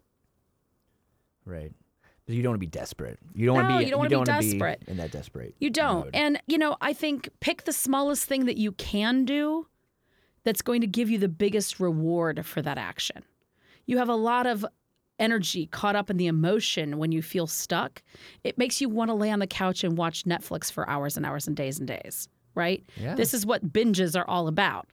Right. 1.45 1.71
You 2.31 2.41
don't 2.43 2.51
want 2.51 2.61
to 2.61 2.65
be 2.65 2.71
desperate. 2.71 3.19
You 3.33 3.45
don't 3.45 3.55
want 3.55 3.69
to 3.69 3.77
be. 3.77 3.85
you 3.85 3.91
don't 3.91 3.99
wanna 3.99 4.09
be 4.09 4.15
wanna 4.15 4.41
desperate. 4.41 4.83
in 4.87 4.97
that 4.97 5.11
desperate. 5.11 5.55
You 5.59 5.69
don't. 5.69 6.05
mode. 6.05 6.15
And, 6.15 6.41
you 6.47 6.57
know, 6.57 6.77
I 6.81 6.93
think 6.93 7.29
pick 7.39 7.63
the 7.65 7.73
smallest 7.73 8.25
thing 8.25 8.45
that 8.45 8.57
you 8.57 8.71
can 8.73 9.25
do 9.25 9.67
that's 10.43 10.61
going 10.61 10.81
to 10.81 10.87
give 10.87 11.09
you 11.09 11.17
the 11.17 11.27
biggest 11.29 11.79
reward 11.79 12.45
for 12.45 12.61
that 12.61 12.77
action. 12.77 13.23
You 13.85 13.97
have 13.97 14.09
a 14.09 14.15
lot 14.15 14.47
of 14.47 14.65
energy 15.19 15.67
caught 15.67 15.95
up 15.95 16.09
in 16.09 16.17
the 16.17 16.27
emotion 16.27 16.97
when 16.97 17.11
you 17.11 17.21
feel 17.21 17.47
stuck. 17.47 18.01
It 18.43 18.57
makes 18.57 18.81
you 18.81 18.89
want 18.89 19.09
to 19.09 19.13
lay 19.13 19.29
on 19.29 19.39
the 19.39 19.47
couch 19.47 19.83
and 19.83 19.97
watch 19.97 20.23
Netflix 20.23 20.71
for 20.71 20.89
hours 20.89 21.15
and 21.15 21.25
hours 21.25 21.47
and 21.47 21.55
days 21.55 21.77
and 21.77 21.87
days, 21.87 22.27
right? 22.55 22.83
Yeah. 22.97 23.15
This 23.15 23.33
is 23.33 23.45
what 23.45 23.71
binges 23.71 24.19
are 24.19 24.27
all 24.27 24.47
about. 24.47 24.87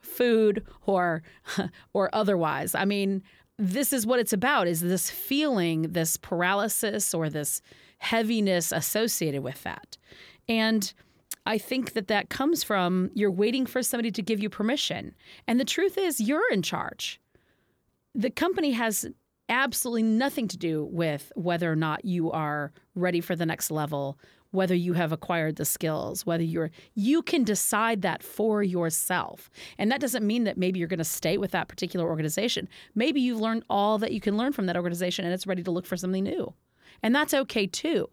Food 0.00 0.66
or 0.86 1.22
or 1.92 2.14
otherwise. 2.14 2.74
I 2.74 2.84
mean, 2.84 3.22
this 3.58 3.92
is 3.92 4.06
what 4.06 4.20
it's 4.20 4.32
about 4.32 4.66
is 4.66 4.80
this 4.80 5.10
feeling, 5.10 5.92
this 5.92 6.16
paralysis 6.16 7.14
or 7.14 7.28
this 7.30 7.62
heaviness 7.98 8.72
associated 8.72 9.42
with 9.42 9.62
that. 9.62 9.96
And 10.48 10.92
I 11.46 11.58
think 11.58 11.92
that 11.92 12.08
that 12.08 12.30
comes 12.30 12.64
from 12.64 13.10
you're 13.14 13.30
waiting 13.30 13.66
for 13.66 13.82
somebody 13.82 14.10
to 14.10 14.22
give 14.22 14.40
you 14.40 14.48
permission. 14.48 15.14
And 15.46 15.60
the 15.60 15.64
truth 15.64 15.96
is, 15.98 16.20
you're 16.20 16.50
in 16.52 16.62
charge. 16.62 17.20
The 18.14 18.30
company 18.30 18.72
has 18.72 19.06
absolutely 19.48 20.02
nothing 20.02 20.48
to 20.48 20.56
do 20.56 20.84
with 20.84 21.32
whether 21.34 21.70
or 21.70 21.76
not 21.76 22.04
you 22.04 22.30
are 22.30 22.72
ready 22.94 23.20
for 23.20 23.36
the 23.36 23.46
next 23.46 23.70
level, 23.70 24.18
whether 24.50 24.74
you 24.74 24.92
have 24.92 25.12
acquired 25.12 25.56
the 25.56 25.64
skills, 25.64 26.24
whether 26.24 26.44
you're 26.44 26.70
you 26.94 27.22
can 27.22 27.44
decide 27.44 28.02
that 28.02 28.22
for 28.22 28.62
yourself. 28.62 29.50
And 29.78 29.90
that 29.90 30.00
doesn't 30.00 30.26
mean 30.26 30.44
that 30.44 30.56
maybe 30.56 30.78
you're 30.78 30.88
going 30.88 30.98
to 30.98 31.04
stay 31.04 31.36
with 31.36 31.50
that 31.50 31.68
particular 31.68 32.08
organization. 32.08 32.68
Maybe 32.94 33.20
you've 33.20 33.40
learned 33.40 33.64
all 33.68 33.98
that 33.98 34.12
you 34.12 34.20
can 34.20 34.36
learn 34.36 34.52
from 34.52 34.66
that 34.66 34.76
organization 34.76 35.24
and 35.24 35.34
it's 35.34 35.46
ready 35.46 35.62
to 35.62 35.70
look 35.70 35.86
for 35.86 35.96
something 35.96 36.24
new. 36.24 36.54
And 37.02 37.14
that's 37.14 37.34
okay 37.34 37.66
too. 37.66 38.08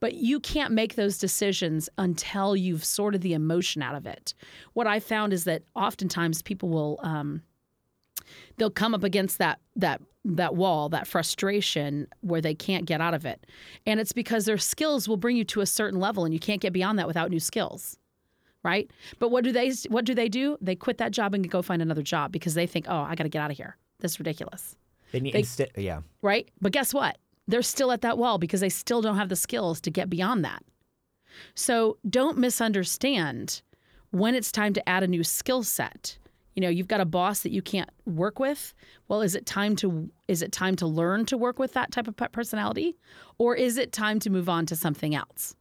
But 0.00 0.14
you 0.14 0.40
can't 0.40 0.72
make 0.72 0.94
those 0.94 1.18
decisions 1.18 1.88
until 1.98 2.56
you've 2.56 2.84
sorted 2.84 3.20
the 3.20 3.34
emotion 3.34 3.82
out 3.82 3.94
of 3.94 4.06
it. 4.06 4.34
What 4.72 4.86
I 4.86 5.00
found 5.00 5.32
is 5.32 5.44
that 5.44 5.62
oftentimes 5.74 6.42
people 6.42 6.68
will 6.68 6.98
um, 7.02 7.42
they'll 8.56 8.70
come 8.70 8.94
up 8.94 9.04
against 9.04 9.38
that 9.38 9.60
that 9.76 10.00
that 10.34 10.54
wall, 10.56 10.88
that 10.88 11.06
frustration 11.06 12.08
where 12.20 12.40
they 12.40 12.54
can't 12.54 12.84
get 12.84 13.00
out 13.00 13.14
of 13.14 13.24
it. 13.24 13.46
And 13.86 14.00
it's 14.00 14.12
because 14.12 14.44
their 14.44 14.58
skills 14.58 15.08
will 15.08 15.16
bring 15.16 15.36
you 15.36 15.44
to 15.44 15.60
a 15.60 15.66
certain 15.66 16.00
level 16.00 16.24
and 16.24 16.34
you 16.34 16.40
can't 16.40 16.60
get 16.60 16.72
beyond 16.72 16.98
that 16.98 17.06
without 17.06 17.30
new 17.30 17.40
skills. 17.40 17.96
Right? 18.62 18.90
But 19.20 19.30
what 19.30 19.44
do 19.44 19.52
they 19.52 19.72
what 19.88 20.04
do 20.04 20.14
they 20.14 20.28
do? 20.28 20.58
They 20.60 20.74
quit 20.74 20.98
that 20.98 21.12
job 21.12 21.34
and 21.34 21.48
go 21.48 21.62
find 21.62 21.80
another 21.80 22.02
job 22.02 22.32
because 22.32 22.54
they 22.54 22.66
think, 22.66 22.86
"Oh, 22.88 22.96
I 22.96 23.14
got 23.14 23.22
to 23.22 23.28
get 23.28 23.40
out 23.40 23.52
of 23.52 23.56
here. 23.56 23.76
This 24.00 24.12
is 24.12 24.18
ridiculous." 24.18 24.76
they 25.12 25.20
need 25.20 25.34
they- 25.34 25.40
instead. 25.40 25.70
Yeah. 25.76 26.00
right? 26.20 26.50
But 26.60 26.72
guess 26.72 26.92
what? 26.92 27.18
They're 27.46 27.62
still 27.62 27.92
at 27.92 28.00
that 28.00 28.18
wall 28.18 28.38
because 28.38 28.60
they 28.60 28.68
still 28.68 29.00
don't 29.00 29.16
have 29.16 29.28
the 29.28 29.36
skills 29.36 29.80
to 29.82 29.90
get 29.90 30.10
beyond 30.10 30.44
that. 30.44 30.64
So 31.54 31.98
don't 32.08 32.38
misunderstand 32.38 33.62
when 34.10 34.34
it's 34.34 34.50
time 34.50 34.72
to 34.72 34.88
add 34.88 35.02
a 35.04 35.06
new 35.06 35.22
skill 35.22 35.62
set. 35.62 36.18
You 36.56 36.62
know, 36.62 36.68
you've 36.68 36.88
got 36.88 37.00
a 37.00 37.04
boss 37.04 37.42
that 37.42 37.52
you 37.52 37.62
can't 37.62 37.90
work 38.06 38.38
with. 38.40 38.74
Well, 39.08 39.20
is 39.20 39.34
it 39.34 39.46
time 39.46 39.76
to 39.76 40.10
is 40.26 40.42
it 40.42 40.50
time 40.52 40.74
to 40.76 40.86
learn 40.86 41.26
to 41.26 41.36
work 41.36 41.58
with 41.58 41.74
that 41.74 41.92
type 41.92 42.08
of 42.08 42.16
personality 42.32 42.96
or 43.38 43.54
is 43.54 43.76
it 43.76 43.92
time 43.92 44.18
to 44.20 44.30
move 44.30 44.48
on 44.48 44.66
to 44.66 44.74
something 44.74 45.14
else? 45.14 45.54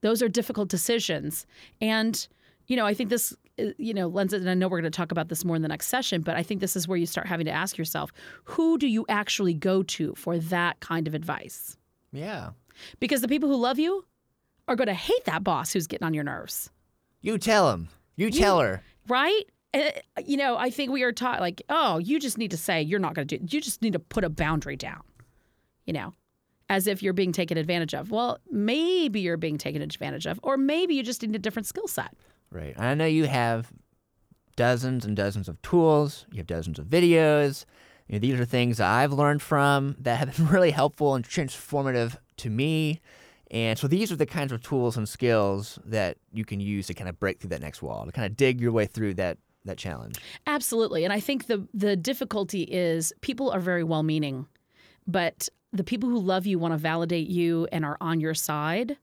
Those 0.00 0.20
are 0.22 0.28
difficult 0.28 0.68
decisions. 0.68 1.46
And 1.80 2.26
you 2.66 2.76
know, 2.76 2.84
I 2.84 2.94
think 2.94 3.10
this 3.10 3.34
uh, 3.60 3.66
you 3.78 3.94
know, 3.94 4.08
lends 4.08 4.32
it 4.32 4.40
and 4.40 4.50
I 4.50 4.54
know 4.54 4.68
we're 4.68 4.80
going 4.80 4.90
to 4.92 4.96
talk 4.96 5.12
about 5.12 5.28
this 5.28 5.44
more 5.44 5.56
in 5.56 5.62
the 5.62 5.68
next 5.68 5.86
session, 5.86 6.20
but 6.22 6.36
I 6.36 6.42
think 6.42 6.60
this 6.60 6.76
is 6.76 6.86
where 6.88 6.98
you 6.98 7.06
start 7.06 7.26
having 7.28 7.46
to 7.46 7.52
ask 7.52 7.78
yourself, 7.78 8.10
who 8.44 8.76
do 8.76 8.86
you 8.88 9.06
actually 9.08 9.54
go 9.54 9.82
to 9.84 10.14
for 10.16 10.38
that 10.38 10.80
kind 10.80 11.06
of 11.08 11.14
advice? 11.14 11.76
Yeah. 12.12 12.50
Because 13.00 13.20
the 13.20 13.28
people 13.28 13.48
who 13.48 13.56
love 13.56 13.78
you 13.78 14.04
are 14.66 14.76
going 14.76 14.88
to 14.88 14.94
hate 14.94 15.24
that 15.24 15.42
boss 15.44 15.72
who's 15.72 15.86
getting 15.86 16.04
on 16.06 16.12
your 16.14 16.24
nerves, 16.24 16.70
You 17.20 17.38
tell 17.38 17.72
him. 17.72 17.88
You 18.16 18.30
tell 18.30 18.58
her. 18.60 18.82
right? 19.06 19.44
Uh, 19.74 19.90
you 20.24 20.36
know, 20.36 20.56
I 20.56 20.70
think 20.70 20.90
we 20.90 21.02
are 21.02 21.12
taught 21.12 21.40
like, 21.40 21.62
oh, 21.68 21.98
you 21.98 22.18
just 22.18 22.38
need 22.38 22.50
to 22.52 22.56
say 22.56 22.82
you're 22.82 23.00
not 23.00 23.14
going 23.14 23.28
to 23.28 23.38
do. 23.38 23.56
You 23.56 23.60
just 23.60 23.82
need 23.82 23.92
to 23.92 23.98
put 23.98 24.24
a 24.24 24.30
boundary 24.30 24.76
down. 24.76 25.02
You 25.84 25.92
know, 25.94 26.14
as 26.68 26.86
if 26.86 27.02
you're 27.02 27.12
being 27.12 27.32
taken 27.32 27.56
advantage 27.56 27.94
of. 27.94 28.10
Well, 28.10 28.38
maybe 28.50 29.20
you're 29.20 29.36
being 29.36 29.58
taken 29.58 29.82
advantage 29.82 30.26
of, 30.26 30.38
or 30.42 30.56
maybe 30.56 30.94
you 30.94 31.02
just 31.02 31.22
need 31.22 31.34
a 31.34 31.38
different 31.38 31.66
skill 31.66 31.88
set. 31.88 32.14
Right. 32.50 32.78
I 32.78 32.94
know 32.94 33.06
you 33.06 33.26
have 33.26 33.72
dozens 34.56 35.04
and 35.04 35.16
dozens 35.16 35.48
of 35.48 35.60
tools. 35.62 36.26
You 36.32 36.38
have 36.38 36.46
dozens 36.46 36.78
of 36.78 36.86
videos. 36.86 37.64
You 38.08 38.14
know, 38.14 38.18
these 38.20 38.40
are 38.40 38.44
things 38.44 38.78
that 38.78 38.88
I've 38.88 39.12
learned 39.12 39.42
from 39.42 39.96
that 40.00 40.18
have 40.18 40.36
been 40.36 40.48
really 40.52 40.70
helpful 40.70 41.14
and 41.14 41.24
transformative 41.24 42.16
to 42.38 42.50
me. 42.50 43.00
And 43.50 43.78
so 43.78 43.88
these 43.88 44.12
are 44.12 44.16
the 44.16 44.26
kinds 44.26 44.52
of 44.52 44.62
tools 44.62 44.96
and 44.96 45.08
skills 45.08 45.78
that 45.84 46.18
you 46.32 46.44
can 46.44 46.60
use 46.60 46.86
to 46.88 46.94
kind 46.94 47.08
of 47.08 47.18
break 47.18 47.40
through 47.40 47.50
that 47.50 47.62
next 47.62 47.80
wall, 47.80 48.04
to 48.04 48.12
kind 48.12 48.26
of 48.26 48.36
dig 48.36 48.60
your 48.60 48.72
way 48.72 48.84
through 48.84 49.14
that 49.14 49.38
that 49.68 49.78
challenge. 49.78 50.16
Absolutely. 50.46 51.04
And 51.04 51.12
I 51.12 51.20
think 51.20 51.46
the 51.46 51.66
the 51.72 51.96
difficulty 51.96 52.62
is 52.62 53.12
people 53.20 53.50
are 53.50 53.60
very 53.60 53.84
well 53.84 54.02
meaning, 54.02 54.46
but 55.06 55.48
the 55.72 55.84
people 55.84 56.08
who 56.08 56.18
love 56.18 56.46
you 56.46 56.58
want 56.58 56.72
to 56.74 56.78
validate 56.78 57.28
you 57.28 57.68
and 57.72 57.84
are 57.84 57.96
on 58.00 58.20
your 58.20 58.34
side. 58.34 58.96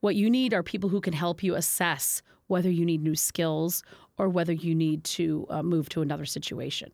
What 0.00 0.14
you 0.14 0.30
need 0.30 0.54
are 0.54 0.62
people 0.62 0.90
who 0.90 1.00
can 1.00 1.12
help 1.12 1.42
you 1.42 1.54
assess 1.54 2.22
whether 2.46 2.70
you 2.70 2.84
need 2.84 3.02
new 3.02 3.14
skills 3.14 3.82
or 4.16 4.28
whether 4.28 4.52
you 4.52 4.74
need 4.74 5.04
to 5.04 5.46
uh, 5.50 5.62
move 5.62 5.88
to 5.90 6.02
another 6.02 6.24
situation. 6.24 6.90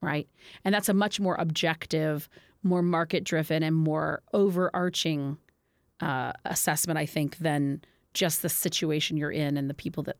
Right? 0.00 0.28
And 0.64 0.74
that's 0.74 0.88
a 0.88 0.94
much 0.94 1.18
more 1.18 1.36
objective, 1.38 2.28
more 2.62 2.82
market 2.82 3.24
driven, 3.24 3.62
and 3.62 3.74
more 3.74 4.22
overarching 4.32 5.38
uh, 6.00 6.32
assessment, 6.44 6.98
I 6.98 7.06
think, 7.06 7.38
than 7.38 7.82
just 8.12 8.42
the 8.42 8.48
situation 8.48 9.16
you're 9.16 9.30
in 9.30 9.56
and 9.56 9.70
the 9.70 9.74
people 9.74 10.02
that 10.04 10.16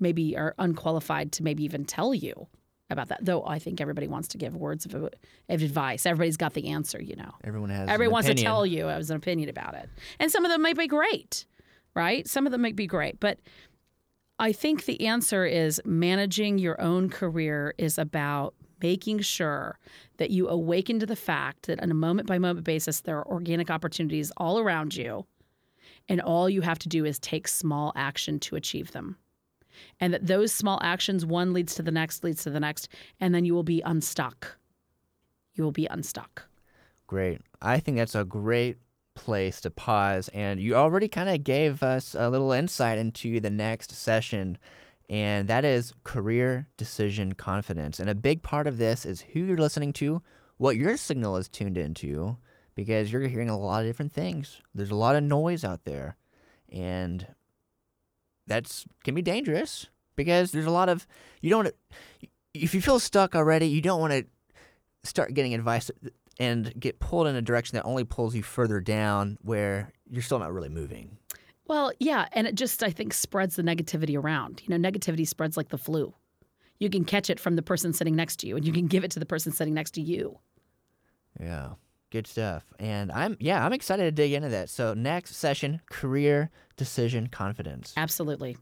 maybe 0.00 0.36
are 0.36 0.54
unqualified 0.58 1.32
to 1.32 1.42
maybe 1.42 1.64
even 1.64 1.84
tell 1.84 2.14
you 2.14 2.48
about 2.90 3.08
that. 3.08 3.24
Though 3.24 3.44
I 3.44 3.58
think 3.58 3.80
everybody 3.80 4.08
wants 4.08 4.28
to 4.28 4.38
give 4.38 4.56
words 4.56 4.86
of, 4.86 4.94
of 4.94 5.10
advice. 5.48 6.06
Everybody's 6.06 6.36
got 6.36 6.54
the 6.54 6.68
answer, 6.68 7.02
you 7.02 7.16
know. 7.16 7.32
Everyone 7.42 7.70
has 7.70 7.88
Everybody 7.88 8.06
an 8.06 8.12
wants 8.12 8.28
to 8.28 8.34
tell 8.34 8.66
you 8.66 8.88
as 8.88 9.10
an 9.10 9.16
opinion 9.16 9.48
about 9.48 9.74
it. 9.74 9.88
And 10.18 10.30
some 10.30 10.44
of 10.44 10.50
them 10.50 10.62
might 10.62 10.76
be 10.76 10.86
great, 10.86 11.46
right? 11.94 12.26
Some 12.28 12.46
of 12.46 12.52
them 12.52 12.62
might 12.62 12.76
be 12.76 12.86
great. 12.86 13.20
But 13.20 13.40
I 14.38 14.52
think 14.52 14.84
the 14.84 15.06
answer 15.06 15.46
is 15.46 15.80
managing 15.84 16.58
your 16.58 16.80
own 16.80 17.08
career 17.08 17.74
is 17.78 17.98
about 17.98 18.54
making 18.82 19.20
sure 19.20 19.78
that 20.18 20.30
you 20.30 20.48
awaken 20.48 20.98
to 20.98 21.06
the 21.06 21.16
fact 21.16 21.66
that 21.66 21.80
on 21.80 21.90
a 21.90 21.94
moment 21.94 22.28
by 22.28 22.38
moment 22.38 22.64
basis, 22.64 23.00
there 23.00 23.18
are 23.18 23.26
organic 23.26 23.70
opportunities 23.70 24.32
all 24.36 24.58
around 24.58 24.94
you. 24.94 25.24
And 26.08 26.20
all 26.20 26.50
you 26.50 26.60
have 26.60 26.78
to 26.80 26.88
do 26.88 27.04
is 27.04 27.18
take 27.18 27.48
small 27.48 27.92
action 27.96 28.38
to 28.40 28.56
achieve 28.56 28.92
them. 28.92 29.16
And 30.00 30.12
that 30.12 30.26
those 30.26 30.52
small 30.52 30.78
actions, 30.82 31.24
one 31.24 31.52
leads 31.52 31.74
to 31.76 31.82
the 31.82 31.90
next, 31.90 32.24
leads 32.24 32.42
to 32.44 32.50
the 32.50 32.60
next, 32.60 32.88
and 33.20 33.34
then 33.34 33.44
you 33.44 33.54
will 33.54 33.62
be 33.62 33.80
unstuck. 33.82 34.56
You 35.54 35.64
will 35.64 35.72
be 35.72 35.86
unstuck. 35.86 36.46
Great. 37.06 37.40
I 37.62 37.80
think 37.80 37.96
that's 37.96 38.14
a 38.14 38.24
great 38.24 38.78
place 39.14 39.60
to 39.60 39.70
pause. 39.70 40.28
And 40.34 40.58
you 40.58 40.74
already 40.74 41.08
kind 41.08 41.28
of 41.28 41.44
gave 41.44 41.82
us 41.82 42.16
a 42.18 42.28
little 42.28 42.52
insight 42.52 42.98
into 42.98 43.40
the 43.40 43.50
next 43.50 43.92
session, 43.92 44.58
and 45.08 45.48
that 45.48 45.64
is 45.64 45.94
career 46.02 46.66
decision 46.76 47.34
confidence. 47.34 48.00
And 48.00 48.10
a 48.10 48.14
big 48.14 48.42
part 48.42 48.66
of 48.66 48.78
this 48.78 49.06
is 49.06 49.20
who 49.20 49.40
you're 49.40 49.56
listening 49.56 49.92
to, 49.94 50.22
what 50.56 50.76
your 50.76 50.96
signal 50.96 51.36
is 51.36 51.48
tuned 51.48 51.78
into, 51.78 52.36
because 52.74 53.12
you're 53.12 53.28
hearing 53.28 53.50
a 53.50 53.58
lot 53.58 53.82
of 53.82 53.86
different 53.86 54.12
things. 54.12 54.60
There's 54.74 54.90
a 54.90 54.96
lot 54.96 55.14
of 55.14 55.22
noise 55.22 55.62
out 55.62 55.84
there, 55.84 56.16
and 56.72 57.26
that's 58.46 58.84
can 59.04 59.14
be 59.14 59.22
dangerous 59.22 59.86
because 60.16 60.52
there's 60.52 60.66
a 60.66 60.70
lot 60.70 60.88
of 60.88 61.06
you 61.40 61.50
don't. 61.50 61.74
If 62.52 62.74
you 62.74 62.80
feel 62.80 62.98
stuck 62.98 63.34
already, 63.34 63.66
you 63.66 63.80
don't 63.80 64.00
want 64.00 64.12
to 64.12 64.24
start 65.02 65.34
getting 65.34 65.54
advice 65.54 65.90
and 66.38 66.72
get 66.78 66.98
pulled 66.98 67.26
in 67.26 67.36
a 67.36 67.42
direction 67.42 67.76
that 67.76 67.84
only 67.84 68.04
pulls 68.04 68.34
you 68.34 68.42
further 68.42 68.80
down 68.80 69.38
where 69.42 69.92
you're 70.10 70.22
still 70.22 70.38
not 70.38 70.52
really 70.52 70.68
moving. 70.68 71.16
Well, 71.66 71.92
yeah, 71.98 72.26
and 72.32 72.46
it 72.46 72.54
just 72.54 72.82
I 72.82 72.90
think 72.90 73.14
spreads 73.14 73.56
the 73.56 73.62
negativity 73.62 74.18
around. 74.18 74.62
You 74.64 74.76
know, 74.76 74.90
negativity 74.90 75.26
spreads 75.26 75.56
like 75.56 75.70
the 75.70 75.78
flu. 75.78 76.14
You 76.78 76.90
can 76.90 77.04
catch 77.04 77.30
it 77.30 77.40
from 77.40 77.56
the 77.56 77.62
person 77.62 77.92
sitting 77.92 78.16
next 78.16 78.40
to 78.40 78.46
you, 78.46 78.56
and 78.56 78.66
you 78.66 78.72
can 78.72 78.86
give 78.86 79.04
it 79.04 79.10
to 79.12 79.20
the 79.20 79.26
person 79.26 79.52
sitting 79.52 79.74
next 79.74 79.92
to 79.92 80.02
you. 80.02 80.38
Yeah. 81.40 81.70
Good 82.14 82.28
stuff. 82.28 82.62
And 82.78 83.10
I'm 83.10 83.36
yeah, 83.40 83.66
I'm 83.66 83.72
excited 83.72 84.04
to 84.04 84.12
dig 84.12 84.34
into 84.34 84.48
that. 84.50 84.70
So 84.70 84.94
next 84.94 85.34
session, 85.34 85.80
career 85.90 86.48
decision 86.76 87.26
confidence. 87.26 87.92
Absolutely. 87.96 88.56